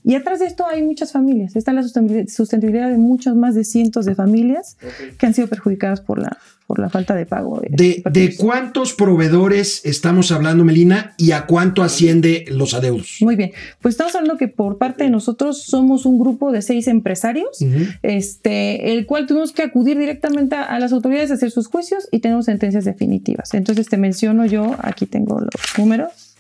Y 0.05 0.15
atrás 0.15 0.41
de 0.41 0.47
esto 0.47 0.67
hay 0.67 0.83
muchas 0.83 1.13
familias. 1.13 1.55
Está 1.55 1.73
la 1.73 1.83
sustentabilidad- 1.83 2.91
de 2.91 2.99
muchos 2.99 3.37
más 3.37 3.55
de 3.55 3.65
cientos 3.65 4.05
de 4.07 4.15
familias 4.15 4.77
que 5.19 5.27
han 5.27 5.35
sido 5.35 5.49
perjudicadas 5.49 6.01
por 6.01 6.19
la, 6.19 6.39
por 6.67 6.79
la 6.79 6.91
falta 6.91 7.15
de 7.15 7.27
pago. 7.27 7.61
¿De, 7.69 8.03
de 8.11 8.37
cuántos 8.37 8.93
proveedores 8.93 9.81
estamos 9.85 10.33
hablando, 10.33 10.65
Melina, 10.65 11.15
y 11.17 11.33
a 11.33 11.47
cuánto 11.47 11.83
asciende 11.83 12.45
los 12.49 12.75
adeudos? 12.75 13.19
Muy 13.21 13.37
bien, 13.37 13.53
pues 13.81 13.95
estamos 13.95 14.15
hablando 14.15 14.37
que 14.37 14.49
por 14.49 14.79
parte 14.79 15.05
de 15.05 15.11
nosotros 15.11 15.63
somos 15.63 16.07
un 16.07 16.19
grupo 16.19 16.53
de 16.53 16.63
seis 16.63 16.89
empresarios, 16.89 17.59
este, 18.03 18.93
el 18.93 19.07
cual 19.07 19.27
tuvimos 19.27 19.53
que 19.53 19.63
acudir 19.63 19.99
directamente 19.99 20.57
a, 20.57 20.65
a 20.65 20.79
las 20.79 20.93
autoridades 20.93 21.31
a 21.31 21.35
hacer 21.35 21.51
sus 21.51 21.69
juicios 21.69 22.09
y 22.11 22.19
tenemos 22.19 22.47
sentencias 22.47 22.85
definitivas. 22.85 23.55
Entonces 23.55 23.89
te 23.89 23.97
menciono 23.97 24.47
yo, 24.47 24.77
aquí 24.81 25.07
tengo 25.07 25.41
los 25.41 25.79
números. 25.79 26.37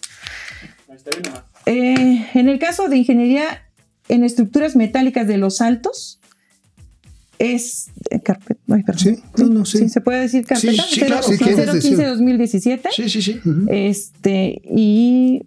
Eh, 1.67 2.27
en 2.35 2.49
el 2.49 2.59
caso 2.59 2.89
de 2.89 2.97
ingeniería 2.97 3.62
en 4.09 4.25
estructuras 4.25 4.77
metálicas 4.77 5.27
de 5.27 5.37
los 5.37 5.61
altos, 5.61 6.21
es 7.38 7.90
eh, 8.11 8.20
carpeta. 8.20 8.61
ay, 8.68 8.83
perdón. 8.83 9.01
Sí, 9.01 9.22
no, 9.38 9.49
no, 9.49 9.64
sí. 9.64 9.88
se 9.88 10.01
puede 10.01 10.20
decir 10.20 10.44
carpeta. 10.46 10.83
Sí, 10.85 10.94
sí, 10.94 11.01
claro, 11.01 11.22
sí, 11.22 11.38
quieres 11.38 11.72
decir. 11.72 11.99
015-2017. 11.99 12.81
Sí, 12.94 13.09
sí, 13.09 13.22
sí. 13.22 13.40
Este, 13.68 14.62
y 14.64 15.42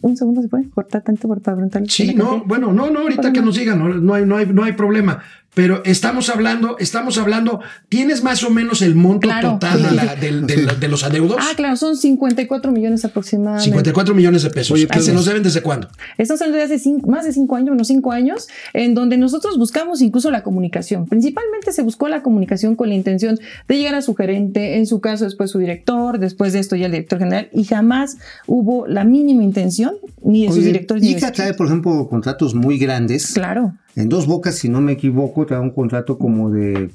un 0.00 0.16
segundo 0.16 0.42
se 0.42 0.48
puede 0.48 0.68
cortar 0.70 1.02
tanto 1.02 1.28
por 1.28 1.40
para 1.40 1.56
preguntarle. 1.56 1.88
Sí, 1.88 2.14
no, 2.14 2.44
bueno, 2.44 2.72
no, 2.72 2.90
no, 2.90 3.00
ahorita 3.00 3.32
que 3.32 3.42
nos 3.42 3.56
digan, 3.56 3.78
no, 3.78 3.88
no 3.88 4.14
hay, 4.14 4.26
no, 4.26 4.36
hay, 4.36 4.46
no 4.46 4.64
hay 4.64 4.72
problema. 4.72 5.22
Pero 5.58 5.82
estamos 5.84 6.28
hablando, 6.28 6.76
estamos 6.78 7.18
hablando, 7.18 7.58
¿tienes 7.88 8.22
más 8.22 8.44
o 8.44 8.50
menos 8.50 8.80
el 8.80 8.94
monto 8.94 9.26
Claro. 9.26 9.54
total 9.54 9.82
de, 9.82 9.90
la- 9.90 10.14
del- 10.20 10.46
del- 10.46 10.78
de 10.78 10.86
los 10.88 11.02
adeudos? 11.02 11.36
Ah, 11.40 11.50
claro, 11.56 11.74
son 11.76 11.96
54 11.96 12.70
millones 12.70 13.04
aproximadamente. 13.04 13.64
54 13.64 14.14
millones 14.14 14.44
de 14.44 14.50
pesos. 14.50 14.70
Oye, 14.70 14.84
¿Y 14.84 14.86
pero- 14.86 15.02
se 15.02 15.12
nos 15.12 15.24
deben 15.24 15.42
desde 15.42 15.60
cuándo? 15.60 15.88
Estamos 16.16 16.42
hablando 16.42 16.58
de 16.58 16.62
hace 16.64 16.78
cinco- 16.78 17.10
más 17.10 17.24
de 17.24 17.32
cinco 17.32 17.56
años, 17.56 17.70
unos 17.72 17.88
cinco 17.88 18.12
años, 18.12 18.46
en 18.72 18.94
donde 18.94 19.16
nosotros 19.16 19.58
buscamos 19.58 20.00
incluso 20.00 20.30
la 20.30 20.44
comunicación. 20.44 21.06
Principalmente 21.08 21.72
se 21.72 21.82
buscó 21.82 22.06
la 22.06 22.22
comunicación 22.22 22.76
con 22.76 22.88
la 22.90 22.94
intención 22.94 23.36
de 23.66 23.76
llegar 23.76 23.96
a 23.96 24.02
su 24.02 24.14
gerente, 24.14 24.76
en 24.76 24.86
su 24.86 25.00
caso 25.00 25.24
después 25.24 25.50
su 25.50 25.58
director, 25.58 26.20
después 26.20 26.52
de 26.52 26.60
esto 26.60 26.76
ya 26.76 26.86
el 26.86 26.92
director 26.92 27.18
general, 27.18 27.48
y 27.52 27.64
jamás 27.64 28.16
hubo 28.46 28.86
la 28.86 29.02
mínima 29.02 29.42
intención 29.42 29.94
ni 30.22 30.42
de 30.42 30.50
sus 30.50 30.58
Oye, 30.58 30.66
directores 30.66 31.02
ni 31.02 31.14
de 31.14 31.18
ICA 31.18 31.26
sus- 31.28 31.36
trae, 31.36 31.54
por 31.54 31.66
ejemplo, 31.66 32.06
contratos 32.08 32.54
muy 32.54 32.78
grandes. 32.78 33.32
Claro. 33.34 33.74
En 33.96 34.08
dos 34.08 34.26
bocas, 34.26 34.56
si 34.56 34.68
no 34.68 34.80
me 34.80 34.92
equivoco, 34.92 35.46
trae 35.46 35.60
un 35.60 35.70
contrato 35.70 36.18
como 36.18 36.50
de 36.50 36.90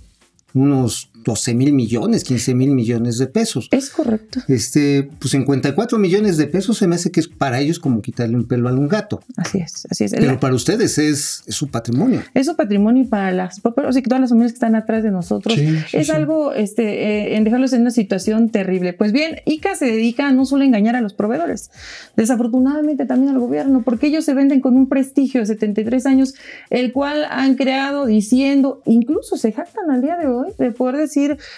unos 0.54 1.10
12 1.24 1.54
mil 1.54 1.74
millones, 1.74 2.24
15 2.24 2.54
mil 2.56 2.72
millones 2.72 3.18
de 3.18 3.28
pesos. 3.28 3.68
Es 3.72 3.90
correcto. 3.90 4.42
Este, 4.48 5.10
pues 5.20 5.32
54 5.32 5.98
millones 5.98 6.38
de 6.38 6.48
pesos 6.48 6.78
se 6.78 6.88
me 6.88 6.96
hace 6.96 7.12
que 7.12 7.20
es 7.20 7.28
para 7.28 7.60
ellos 7.60 7.80
como 7.80 8.02
quitarle 8.02 8.36
un 8.36 8.46
pelo 8.48 8.70
a 8.70 8.74
un 8.74 8.88
gato. 8.88 9.22
Así 9.38 9.60
es, 9.60 9.88
así 9.90 10.04
es. 10.06 10.12
Pero 10.12 10.34
La- 10.34 10.40
para 10.40 10.56
ustedes 10.56 10.98
es, 10.98 11.44
es 11.46 11.56
su 11.56 11.68
patrimonio. 11.70 12.22
es 12.34 12.46
su 12.48 12.56
patrimonio 12.56 13.04
y 13.04 13.08
para 13.08 13.32
las, 13.32 13.60
o 13.64 13.92
sea, 13.92 14.02
todas 14.04 14.22
las 14.22 14.30
familias 14.30 14.52
que 14.52 14.58
están 14.58 14.76
atrás 14.76 15.04
de 15.04 15.12
nosotros. 15.12 15.56
Sí, 15.56 15.68
sí, 15.90 15.98
es 15.98 16.08
sí. 16.08 16.12
algo 16.12 16.54
este, 16.54 16.84
eh, 16.84 17.36
en 17.38 17.44
dejarlos 17.44 17.74
en 17.74 17.82
una 17.82 17.92
situación 17.92 18.50
terrible. 18.50 18.94
Pues 18.94 19.12
bien, 19.12 19.38
ICA 19.46 19.76
se 19.76 19.86
dedica 19.86 20.32
no 20.32 20.46
solo 20.46 20.64
a 20.64 20.66
engañar 20.66 20.96
a 20.96 21.02
los 21.02 21.14
proveedores, 21.14 21.70
desafortunadamente 22.16 23.06
también 23.06 23.34
al 23.34 23.40
gobierno, 23.40 23.82
porque 23.84 24.08
ellos 24.08 24.26
se 24.26 24.34
venden 24.34 24.62
con 24.62 24.76
un 24.76 24.88
prestigio 24.88 25.42
de 25.42 25.46
73 25.48 26.06
años, 26.06 26.34
el 26.70 26.92
cual 26.94 27.26
han 27.30 27.56
creado 27.56 28.06
diciendo, 28.06 28.82
incluso 28.86 29.36
se 29.38 29.52
jactan 29.52 29.92
al 29.92 30.02
día 30.02 30.18
de 30.18 30.28
hoy 30.28 30.50
de 30.58 30.72
poder 30.72 30.98
decir 30.98 31.13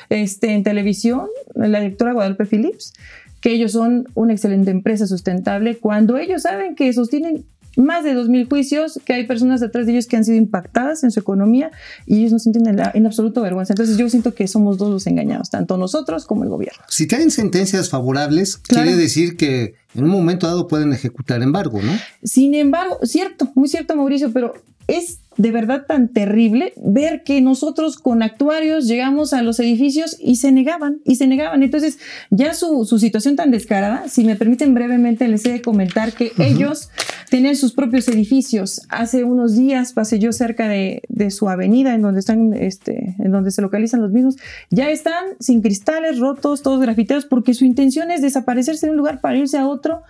este, 0.10 0.54
en 0.54 0.64
televisión, 0.64 1.28
la 1.56 1.80
directora 1.80 2.14
Guadalupe 2.14 2.46
Phillips, 2.46 2.94
que 3.42 3.52
ellos 3.52 3.72
son 3.74 4.08
una 4.16 4.34
excelente 4.34 4.72
empresa 4.72 5.06
sustentable, 5.08 5.78
cuando 5.78 6.18
ellos 6.18 6.42
saben 6.44 6.76
que 6.76 6.92
sostienen 6.94 7.46
más 7.78 8.06
de 8.06 8.16
2.000 8.16 8.48
juicios, 8.48 9.02
que 9.04 9.12
hay 9.14 9.28
personas 9.28 9.60
detrás 9.60 9.86
de 9.86 9.92
ellos 9.92 10.08
que 10.08 10.16
han 10.16 10.24
sido 10.24 10.38
impactadas 10.38 11.04
en 11.04 11.12
su 11.12 11.20
economía 11.20 11.72
y 12.06 12.20
ellos 12.20 12.32
no 12.32 12.40
sienten 12.40 12.66
en, 12.68 12.78
la- 12.78 12.90
en 12.94 13.06
absoluto 13.06 13.42
vergüenza. 13.42 13.74
Entonces 13.74 13.98
yo 13.98 14.10
siento 14.10 14.34
que 14.34 14.48
somos 14.48 14.78
dos 14.78 14.90
los 14.90 15.08
engañados, 15.08 15.50
tanto 15.50 15.76
nosotros 15.78 16.26
como 16.26 16.44
el 16.44 16.50
gobierno. 16.50 16.82
Si 16.88 17.06
traen 17.06 17.32
sentencias 17.32 17.90
favorables, 17.90 18.56
Claro. 18.56 18.86
quiere 18.86 18.98
decir 19.02 19.36
que 19.36 19.74
en 19.94 20.06
un 20.06 20.10
momento 20.10 20.48
dado 20.48 20.70
pueden 20.70 20.94
ejecutar 20.94 21.42
embargo, 21.44 21.82
¿no? 21.82 21.92
Sin 22.24 22.56
embargo, 22.56 22.98
cierto, 23.04 23.52
muy 23.56 23.68
cierto, 23.68 23.94
Mauricio, 23.98 24.32
pero 24.32 24.54
es 24.88 25.20
de 25.38 25.52
verdad 25.52 25.86
tan 25.86 26.08
terrible 26.08 26.74
ver 26.78 27.24
que 27.24 27.42
nosotros 27.42 27.98
con 27.98 28.24
actuarios 28.24 28.88
llegamos 28.88 29.34
a 29.34 29.42
los 29.42 29.60
edificios 29.60 30.18
y 30.20 30.38
se 30.38 30.52
negaban, 30.52 31.02
y 31.04 31.16
se 31.16 31.28
negaban. 31.28 31.62
Entonces, 31.64 32.00
ya 32.30 32.54
su, 32.54 32.86
su 32.86 33.00
situación 33.00 33.36
tan 33.36 33.52
descarada, 33.52 34.08
si 34.08 34.24
me 34.24 34.36
permiten 34.36 34.74
brevemente, 34.74 35.28
les 35.28 35.46
he 35.46 35.52
de 35.52 35.62
comentar 35.62 36.14
que 36.14 36.32
ellos 36.38 36.90
tenían 37.30 37.56
sus 37.56 37.74
propios 37.74 38.08
edificios. 38.08 38.84
Hace 38.90 39.24
unos 39.24 39.56
días 39.56 39.94
pasé 39.94 40.20
yo 40.20 40.32
cerca 40.32 40.70
de, 40.70 41.02
de 41.10 41.32
su 41.32 41.50
avenida, 41.50 41.94
en 41.94 42.02
donde 42.02 42.22
están, 42.22 42.54
este, 42.54 43.16
en 43.20 43.32
donde 43.32 43.52
se 43.52 43.62
localizan 43.62 44.02
los 44.02 44.12
mismos. 44.12 44.38
Ya 44.70 44.90
están 44.90 45.26
sin 45.40 45.62
cristales, 45.62 46.20
rotos, 46.20 46.62
todos 46.62 46.80
grafiteados, 46.80 47.26
porque 47.26 47.54
su 47.54 47.66
intención 47.66 48.10
es 48.10 48.22
desaparecerse 48.22 48.86
de 48.86 48.92
un 48.92 48.98
lugar 48.98 49.20
para 49.20 49.38
irse 49.38 49.58
a 49.58 49.68
otro 49.68 50.04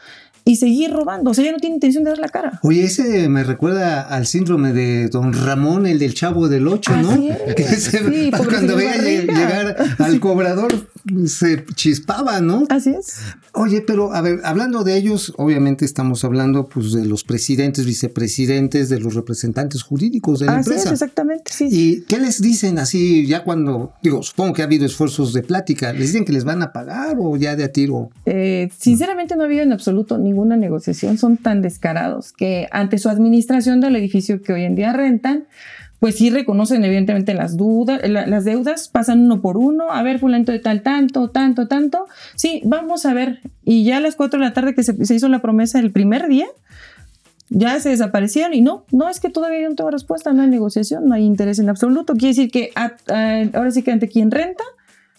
y 0.47 0.57
seguir 0.57 0.91
robando. 0.93 1.31
O 1.31 1.33
sea, 1.33 1.43
ya 1.43 1.51
no 1.51 1.57
tiene 1.57 1.75
intención 1.75 2.03
de 2.03 2.11
dar 2.11 2.19
la 2.19 2.29
cara. 2.29 2.59
Oye, 2.63 2.83
ese 2.83 3.27
me 3.29 3.43
recuerda 3.43 4.01
al 4.01 4.27
síndrome 4.27 4.73
de 4.73 5.09
don 5.09 5.33
Ramón, 5.33 5.87
el 5.87 5.97
del 5.99 6.13
chavo 6.13 6.47
del 6.47 6.67
8, 6.67 6.97
¿no? 7.01 7.11
Así 7.11 7.29
es. 7.47 7.55
Que 7.55 7.63
se- 7.63 8.05
Sí, 8.05 8.31
cuando 8.31 8.75
veía 8.75 8.97
llegar 8.97 9.75
al 9.97 10.19
cobrador 10.19 10.71
se 11.25 11.65
chispaba, 11.75 12.41
¿no? 12.41 12.63
Así 12.69 12.91
es. 12.91 13.17
Oye, 13.53 13.81
pero 13.81 14.13
a 14.13 14.21
ver, 14.21 14.39
hablando 14.43 14.83
de 14.83 14.97
ellos, 14.97 15.33
obviamente 15.37 15.85
estamos 15.85 16.23
hablando 16.23 16.67
pues 16.67 16.91
de 16.93 17.05
los 17.05 17.23
presidentes, 17.23 17.85
vicepresidentes, 17.85 18.89
de 18.89 18.99
los 18.99 19.13
representantes 19.15 19.83
jurídicos 19.83 20.39
de 20.39 20.47
la 20.47 20.57
Así 20.57 20.69
es, 20.71 20.75
empresa. 20.77 20.93
exactamente. 20.93 21.51
Sí. 21.53 21.67
¿Y 21.71 22.01
qué 22.01 22.19
les 22.19 22.41
dicen 22.41 22.79
así 22.79 23.25
ya 23.27 23.43
cuando, 23.43 23.93
digo, 24.01 24.23
supongo 24.23 24.53
que 24.53 24.61
ha 24.61 24.65
habido 24.65 24.85
esfuerzos 24.85 25.33
de 25.33 25.43
plática, 25.43 25.93
¿les 25.93 26.07
dicen 26.11 26.25
que 26.25 26.33
les 26.33 26.43
van 26.43 26.61
a 26.61 26.71
pagar 26.73 27.15
o 27.19 27.35
ya 27.37 27.55
de 27.55 27.63
a 27.63 27.71
tiro? 27.71 28.09
Eh, 28.25 28.69
sinceramente 28.77 29.35
no 29.35 29.43
ha 29.43 29.45
habido 29.45 29.63
en 29.63 29.71
absoluto 29.73 30.17
ninguna 30.35 30.57
negociación, 30.57 31.17
son 31.17 31.37
tan 31.37 31.61
descarados 31.61 32.33
que 32.33 32.67
ante 32.71 32.97
su 32.97 33.07
administración 33.09 33.79
del 33.79 33.95
edificio 33.95 34.41
que 34.41 34.51
hoy 34.53 34.63
en 34.65 34.75
día 34.75 34.91
rentan, 34.91 35.45
pues 35.99 36.17
sí 36.17 36.29
reconocen 36.29 36.83
evidentemente 36.83 37.33
las 37.33 37.55
dudas, 37.55 38.01
la- 38.07 38.27
las 38.27 38.43
deudas, 38.43 38.89
pasan 38.89 39.21
uno 39.21 39.41
por 39.41 39.55
uno, 39.57 39.91
a 39.91 40.03
ver, 40.03 40.19
fulano 40.19 40.43
de 40.43 40.59
tal, 40.59 40.81
tanto, 40.81 41.29
tanto, 41.29 41.67
tanto, 41.69 42.05
sí, 42.35 42.61
vamos 42.65 43.05
a 43.05 43.13
ver, 43.13 43.39
y 43.63 43.85
ya 43.85 43.97
a 43.97 44.01
las 44.01 44.15
4 44.15 44.37
de 44.39 44.45
la 44.45 44.53
tarde 44.53 44.75
que 44.75 44.83
se, 44.83 45.05
se 45.05 45.15
hizo 45.15 45.29
la 45.29 45.39
promesa 45.39 45.79
el 45.79 45.91
primer 45.93 46.27
día, 46.27 46.47
ya 47.49 47.79
se 47.79 47.89
desaparecieron 47.89 48.53
y 48.53 48.61
no, 48.61 48.85
no 48.91 49.07
es 49.07 49.19
que 49.21 49.29
todavía 49.29 49.69
no 49.69 49.75
tengo 49.75 49.89
respuesta, 49.91 50.33
no 50.33 50.41
hay 50.41 50.49
negociación, 50.49 51.05
no 51.07 51.13
hay 51.15 51.23
interés 51.23 51.59
en 51.59 51.69
absoluto, 51.69 52.13
quiere 52.13 52.29
decir 52.35 52.51
que 52.51 52.71
a- 52.75 52.91
a- 53.07 53.43
ahora 53.57 53.71
sí 53.71 53.81
que 53.83 53.91
ante 53.91 54.09
quien 54.09 54.31
renta, 54.31 54.63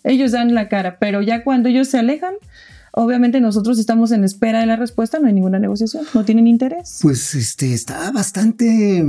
ellos 0.04 0.32
dan 0.32 0.54
la 0.54 0.68
cara, 0.68 0.98
pero 1.00 1.22
ya 1.22 1.42
cuando 1.42 1.68
ellos 1.68 1.88
se 1.88 1.98
alejan, 1.98 2.34
obviamente 2.96 3.40
nosotros 3.40 3.78
estamos 3.78 4.10
en 4.10 4.24
espera 4.24 4.60
de 4.60 4.66
la 4.66 4.76
respuesta, 4.76 5.18
no 5.18 5.26
hay 5.26 5.34
ninguna 5.34 5.58
negociación, 5.58 6.04
no 6.14 6.24
tienen 6.24 6.46
interés. 6.46 7.00
Pues 7.02 7.34
este 7.34 7.74
está 7.74 8.10
bastante, 8.10 9.04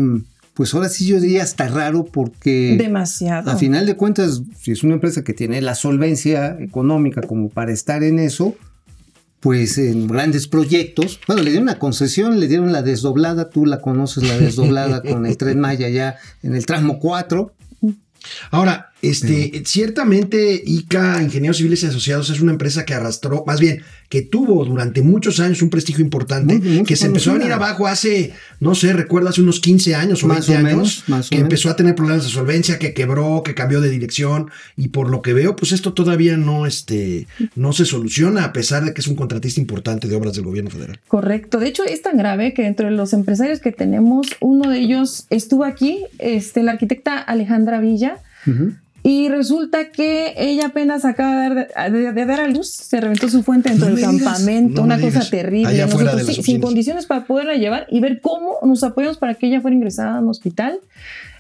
pues 0.54 0.74
ahora 0.74 0.90
sí 0.90 1.08
yo 1.08 1.22
diría 1.22 1.44
hasta 1.44 1.70
raro 1.70 2.04
porque 2.04 2.76
Demasiado. 2.78 3.50
a 3.50 3.56
final 3.56 3.86
de 3.86 3.96
cuentas, 3.96 4.42
si 4.60 4.72
es 4.72 4.84
una 4.84 4.96
empresa 4.96 5.24
que 5.24 5.34
tiene 5.34 5.62
la 5.62 5.74
solvencia 5.74 6.58
económica 6.60 7.22
como 7.22 7.48
para 7.48 7.72
estar 7.72 8.04
en 8.04 8.20
eso, 8.20 8.56
pues 9.40 9.78
en 9.78 10.08
grandes 10.08 10.50
proyectos, 10.50 11.22
bueno, 11.26 11.42
le 11.44 11.52
dieron 11.52 11.70
una 11.70 11.80
concesión, 11.80 12.42
le 12.42 12.50
dieron 12.50 12.74
la 12.74 12.82
desdoblada, 12.82 13.50
tú 13.50 13.66
la 13.66 13.80
conoces 13.80 14.28
la 14.28 14.38
desdoblada 14.38 15.02
con 15.10 15.26
el 15.26 15.38
Tren 15.38 15.62
Maya 15.62 15.88
ya 15.88 16.18
en 16.44 16.56
el 16.56 16.66
tramo 16.66 17.00
4, 17.00 17.54
Ahora, 18.52 18.92
este, 19.02 19.64
ciertamente 19.66 20.62
ICA, 20.66 21.22
Ingenieros 21.22 21.58
Civiles 21.58 21.84
y 21.84 21.86
Asociados, 21.88 22.30
es 22.30 22.42
una 22.42 22.52
empresa 22.52 22.86
que 22.86 22.94
arrastró, 22.94 23.44
más 23.46 23.60
bien, 23.60 23.84
que 24.10 24.22
tuvo 24.22 24.64
durante 24.66 25.02
muchos 25.02 25.40
años 25.40 25.62
un 25.62 25.70
prestigio 25.70 26.04
importante, 26.04 26.58
Muy- 26.60 26.70
muy 26.78 26.84
que 26.86 26.96
se 26.96 27.08
empezó 27.08 27.32
a 27.32 27.34
venir 27.36 27.52
abajo 27.52 27.88
hace, 27.88 28.34
no 28.62 28.74
sé, 28.74 28.94
recuerdo 28.94 29.30
hace 29.30 29.42
unos 29.42 29.60
15 29.60 29.96
años 29.96 30.24
o 30.24 30.28
Más 30.28 30.48
20 30.48 30.54
o 30.54 30.58
años, 30.58 30.72
menos, 30.78 31.04
más 31.10 31.28
o 31.28 31.30
que 31.30 31.36
menos. 31.36 31.46
empezó 31.48 31.70
a 31.70 31.76
tener 31.76 31.94
problemas 31.96 32.24
de 32.24 32.32
solvencia, 32.32 32.80
que 32.80 32.94
quebró, 32.94 33.44
que 33.44 33.54
cambió 33.54 33.82
de 33.82 33.90
dirección, 33.90 34.50
y 34.78 34.88
por 34.90 35.10
lo 35.10 35.22
que 35.22 35.34
veo, 35.34 35.56
pues 35.56 35.74
esto 35.74 35.94
todavía 35.94 36.38
no, 36.38 36.66
este, 36.66 37.28
no 37.56 37.74
se 37.74 37.86
soluciona, 37.86 38.46
a 38.46 38.54
pesar 38.54 38.86
de 38.86 38.94
que 38.94 39.02
es 39.02 39.08
un 39.08 39.16
contratista 39.16 39.60
importante 39.60 40.08
de 40.08 40.16
obras 40.16 40.34
del 40.36 40.46
gobierno 40.46 40.70
federal. 40.72 41.00
Correcto. 41.08 41.60
De 41.60 41.68
hecho, 41.68 41.84
es 41.84 42.02
tan 42.02 42.18
grave 42.18 42.54
que 42.54 42.64
dentro 42.64 42.88
de 42.90 42.96
los 42.96 43.12
empresarios 43.14 43.60
que 43.60 43.72
tenemos, 43.74 44.28
uno 44.40 44.70
de 44.72 44.80
ellos 44.80 45.26
estuvo 45.30 45.66
aquí, 45.66 46.06
este, 46.20 46.64
la 46.64 46.72
arquitecta 46.74 47.18
Alejandra 47.20 47.80
Villa, 47.82 48.18
y 49.10 49.30
resulta 49.30 49.90
que 49.92 50.34
ella 50.38 50.66
apenas 50.66 51.06
acaba 51.06 51.48
de 51.50 51.56
dar, 51.74 51.92
de- 51.94 52.12
de 52.12 52.26
dar 52.26 52.42
a 52.42 52.48
luz, 52.50 52.70
se 52.70 53.00
reventó 53.00 53.30
su 53.30 53.42
fuente 53.42 53.70
dentro 53.70 53.88
No 53.90 53.96
del 53.96 54.06
digas, 54.06 54.22
campamento, 54.22 54.82
no 54.82 54.84
una 54.84 54.96
cosa 54.98 55.08
digas. 55.12 55.30
terrible. 55.30 55.70
Allá 55.70 55.86
Nosotros 55.86 56.26
sí, 56.26 56.44
sin 56.44 56.60
condiciones 56.60 57.06
para 57.06 57.26
poderla 57.26 57.56
llevar 57.56 57.88
y 57.90 58.02
ver 58.02 58.20
cómo 58.20 58.56
nos 58.64 58.84
apoyamos 58.84 59.18
para 59.18 59.36
que 59.36 59.48
ella 59.48 59.62
fuera 59.62 59.76
ingresada 59.76 60.18
a 60.18 60.20
un 60.20 60.28
hospital. 60.28 60.80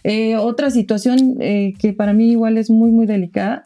Eh, 0.05 0.37
otra 0.37 0.71
situación 0.71 1.35
eh, 1.41 1.73
que 1.77 1.91
para 1.91 2.13
mí 2.13 2.31
igual 2.31 2.57
es 2.57 2.69
muy, 2.69 2.89
muy 2.91 3.05
delicada. 3.05 3.65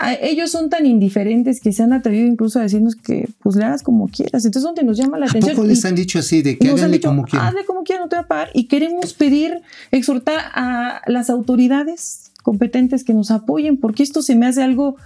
A- 0.00 0.14
ellos 0.14 0.52
son 0.52 0.70
tan 0.70 0.86
indiferentes 0.86 1.60
que 1.60 1.72
se 1.72 1.82
han 1.82 1.92
atrevido 1.92 2.24
incluso 2.28 2.60
a 2.60 2.62
decirnos 2.62 2.94
que 2.94 3.28
pues 3.42 3.56
le 3.56 3.64
hagas 3.64 3.82
como 3.82 4.06
quieras. 4.06 4.44
Entonces, 4.44 4.62
donde 4.62 4.84
nos 4.84 4.96
llama 4.96 5.18
la 5.18 5.26
¿A 5.26 5.30
atención. 5.30 5.56
poco 5.56 5.66
les 5.66 5.84
han 5.84 5.96
dicho 5.96 6.20
así 6.20 6.40
de 6.42 6.56
que 6.56 6.68
háganle 6.68 6.98
dicho, 6.98 7.08
como 7.08 7.24
quieran? 7.24 7.48
hazle 7.48 7.64
como 7.64 7.82
quieran, 7.82 8.04
no 8.04 8.08
te 8.08 8.14
va 8.14 8.22
a 8.22 8.28
pagar. 8.28 8.50
Y 8.54 8.68
queremos 8.68 9.12
pedir, 9.14 9.60
exhortar 9.90 10.38
a 10.54 11.00
las 11.08 11.30
autoridades 11.30 12.27
competentes 12.42 13.04
que 13.04 13.14
nos 13.14 13.30
apoyen, 13.30 13.76
porque 13.76 14.02
esto 14.02 14.22
se 14.22 14.36
me 14.36 14.46
hace 14.46 14.62
algo. 14.62 14.96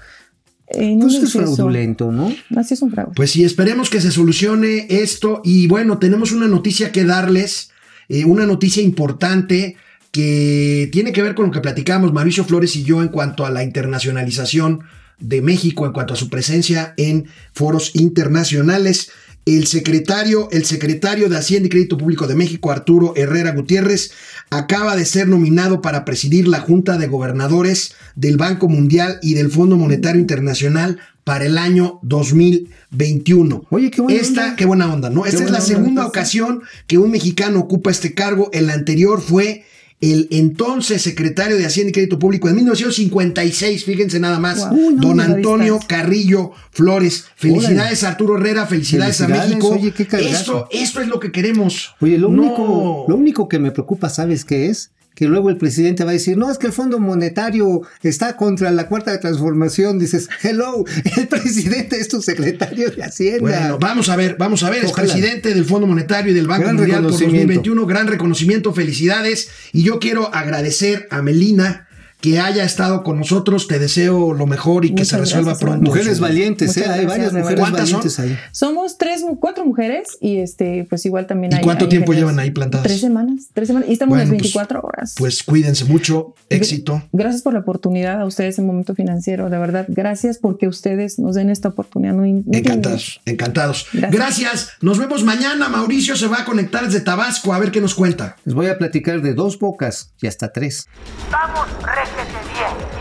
eh, 0.68 0.94
no 0.94 1.06
Pues 1.06 1.22
es 1.22 1.32
fraudulento, 1.32 2.12
¿no? 2.12 2.32
Así 2.56 2.74
es 2.74 2.82
un 2.82 2.90
fraude. 2.90 3.12
Pues 3.14 3.30
sí, 3.30 3.44
esperemos 3.44 3.90
que 3.90 4.00
se 4.00 4.10
solucione 4.10 4.86
esto. 4.88 5.40
Y 5.44 5.66
bueno, 5.66 5.98
tenemos 5.98 6.32
una 6.32 6.48
noticia 6.48 6.92
que 6.92 7.04
darles, 7.04 7.70
eh, 8.08 8.24
una 8.24 8.46
noticia 8.46 8.82
importante 8.82 9.76
que 10.12 10.88
tiene 10.92 11.12
que 11.12 11.22
ver 11.22 11.34
con 11.34 11.46
lo 11.46 11.52
que 11.52 11.60
platicamos 11.60 12.12
Mauricio 12.12 12.44
Flores 12.44 12.76
y 12.76 12.84
yo 12.84 13.02
en 13.02 13.08
cuanto 13.08 13.46
a 13.46 13.50
la 13.50 13.64
internacionalización 13.64 14.82
de 15.18 15.40
México, 15.40 15.86
en 15.86 15.92
cuanto 15.92 16.14
a 16.14 16.16
su 16.16 16.28
presencia 16.28 16.94
en 16.96 17.26
foros 17.52 17.94
internacionales. 17.94 19.10
El 19.44 19.66
secretario, 19.66 20.48
el 20.52 20.64
secretario 20.64 21.28
de 21.28 21.36
Hacienda 21.36 21.66
y 21.66 21.70
Crédito 21.70 21.98
Público 21.98 22.28
de 22.28 22.36
México, 22.36 22.70
Arturo 22.70 23.12
Herrera 23.16 23.50
Gutiérrez, 23.50 24.12
acaba 24.50 24.94
de 24.94 25.04
ser 25.04 25.26
nominado 25.26 25.82
para 25.82 26.04
presidir 26.04 26.46
la 26.46 26.60
Junta 26.60 26.96
de 26.96 27.08
Gobernadores 27.08 27.94
del 28.14 28.36
Banco 28.36 28.68
Mundial 28.68 29.18
y 29.20 29.34
del 29.34 29.50
Fondo 29.50 29.76
Monetario 29.76 30.20
Internacional 30.20 31.00
para 31.24 31.44
el 31.46 31.58
año 31.58 31.98
2021. 32.02 33.66
Oye, 33.70 33.90
qué 33.90 34.00
buena 34.00 34.20
Esta, 34.20 34.44
onda. 34.44 34.56
qué 34.56 34.64
buena 34.64 34.92
onda, 34.92 35.10
¿no? 35.10 35.26
Esta 35.26 35.44
es 35.44 35.50
la 35.50 35.60
segunda 35.60 36.06
ocasión 36.06 36.62
que 36.86 36.98
un 36.98 37.10
mexicano 37.10 37.58
ocupa 37.60 37.90
este 37.90 38.14
cargo. 38.14 38.48
El 38.52 38.70
anterior 38.70 39.20
fue 39.20 39.64
el 40.02 40.26
entonces 40.32 41.00
secretario 41.00 41.56
de 41.56 41.64
Hacienda 41.64 41.90
y 41.90 41.92
Crédito 41.92 42.18
Público 42.18 42.48
en 42.48 42.56
1956, 42.56 43.84
fíjense 43.84 44.18
nada 44.20 44.38
más, 44.40 44.58
no, 44.72 44.92
don 45.00 45.20
Antonio. 45.20 45.78
Carrillo 45.86 46.50
Flores. 46.72 47.26
Felicidades 47.36 48.02
Arturo 48.04 48.36
Herrera, 48.36 48.66
felicidades, 48.66 49.20
a 49.20 49.28
México. 49.28 49.68
oye, 49.68 49.92
qué 49.92 50.06
cargazo. 50.06 50.32
esto, 50.32 50.68
esto 50.72 51.00
es 51.00 51.08
lo 51.08 51.20
que 51.20 51.30
queremos. 51.32 51.94
Oye, 52.00 52.18
lo, 52.18 52.28
No. 52.28 52.42
único, 52.42 53.04
lo 53.08 53.16
único 53.16 53.48
que 53.48 53.58
me 53.58 53.70
preocupa, 53.70 54.08
¿sabes 54.10 54.44
qué 54.44 54.66
es? 54.66 54.90
Que 55.14 55.26
luego 55.26 55.50
el 55.50 55.58
presidente 55.58 56.04
va 56.04 56.10
a 56.10 56.14
decir, 56.14 56.38
no, 56.38 56.50
es 56.50 56.58
que 56.58 56.66
el 56.66 56.72
Fondo 56.72 56.98
Monetario 56.98 57.82
está 58.02 58.36
contra 58.36 58.70
la 58.70 58.88
cuarta 58.88 59.18
transformación. 59.20 59.98
Dices, 59.98 60.28
hello, 60.42 60.84
el 61.16 61.28
presidente 61.28 61.96
es 61.98 62.08
tu 62.08 62.22
secretario 62.22 62.90
de 62.90 63.02
Hacienda. 63.02 63.40
Bueno, 63.40 63.78
vamos 63.78 64.08
a 64.08 64.16
ver, 64.16 64.36
vamos 64.38 64.62
a 64.62 64.70
ver, 64.70 64.84
es 64.84 64.90
Ojalá. 64.90 65.12
presidente 65.12 65.54
del 65.54 65.64
Fondo 65.64 65.86
Monetario 65.86 66.32
y 66.32 66.34
del 66.34 66.46
Banco 66.46 66.62
Gran 66.62 66.76
Mundial 66.76 67.02
por 67.02 67.12
reconocimiento. 67.12 67.48
2021, 67.48 67.86
gran 67.86 68.06
reconocimiento, 68.06 68.72
felicidades. 68.72 69.48
Y 69.72 69.82
yo 69.82 69.98
quiero 69.98 70.34
agradecer 70.34 71.06
a 71.10 71.22
Melina 71.22 71.88
que 72.22 72.38
haya 72.40 72.64
estado 72.64 73.02
con 73.02 73.18
nosotros, 73.18 73.66
te 73.68 73.78
deseo 73.78 74.32
lo 74.32 74.46
mejor 74.46 74.84
y 74.86 74.94
que 74.94 75.04
se 75.04 75.18
resuelva 75.18 75.50
gracias, 75.50 75.68
pronto. 75.68 75.90
Mujeres 75.90 76.16
su- 76.16 76.22
valientes, 76.22 76.76
¿eh? 76.78 76.84
Hay 76.88 77.04
varias 77.04 77.32
mujeres 77.32 77.48
verdad. 77.48 77.62
¿Cuántas 77.64 77.88
son? 77.90 77.98
valientes 78.00 78.18
ahí. 78.20 78.38
Somos 78.52 78.96
tres, 78.96 79.24
cuatro 79.40 79.66
mujeres 79.66 80.16
y 80.20 80.36
este, 80.38 80.86
pues 80.88 81.04
igual 81.04 81.26
también 81.26 81.52
¿Y 81.52 81.56
hay. 81.56 81.62
cuánto 81.62 81.84
hay 81.84 81.90
tiempo 81.90 82.12
llevan 82.14 82.38
ahí 82.38 82.50
plantadas? 82.52 82.86
Tres 82.86 83.00
semanas, 83.00 83.48
tres 83.52 83.66
semanas. 83.68 83.88
Y 83.90 83.92
estamos 83.94 84.12
Bueno, 84.16 84.22
las 84.22 84.28
pues- 84.30 84.42
24 84.42 84.80
horas. 84.82 85.14
Pues 85.18 85.42
cuídense 85.42 85.84
mucho, 85.84 86.34
éxito. 86.48 87.02
Gracias 87.12 87.42
por 87.42 87.52
la 87.54 87.58
oportunidad 87.58 88.20
a 88.20 88.24
ustedes 88.24 88.58
en 88.58 88.66
Momento 88.66 88.94
Financiero, 88.94 89.50
de 89.50 89.58
verdad. 89.58 89.84
Gracias 89.88 90.38
porque 90.38 90.68
ustedes 90.68 91.18
nos 91.18 91.34
den 91.34 91.50
esta 91.50 91.68
oportunidad. 91.70 92.12
No, 92.12 92.18
no 92.18 92.24
tienen- 92.24 92.44
Encantados, 92.54 93.20
encantados. 93.26 93.86
Gracias. 93.92 94.12
Gracias. 94.12 94.68
Nos 94.80 94.98
vemos 94.98 95.24
mañana. 95.24 95.68
Mauricio 95.68 96.14
se 96.16 96.28
va 96.28 96.42
a 96.42 96.44
conectar 96.44 96.84
desde 96.84 97.00
Tabasco 97.00 97.52
a 97.52 97.58
ver 97.58 97.72
qué 97.72 97.80
nos 97.80 97.94
cuenta. 97.96 98.36
Les 98.44 98.54
voy 98.54 98.68
a 98.68 98.78
platicar 98.78 99.22
de 99.22 99.34
dos 99.34 99.58
bocas 99.58 100.12
y 100.20 100.28
hasta 100.28 100.52
tres. 100.52 100.86
Vamos. 101.30 101.66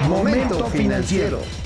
Momento 0.08 0.66
financiero. 0.70 1.61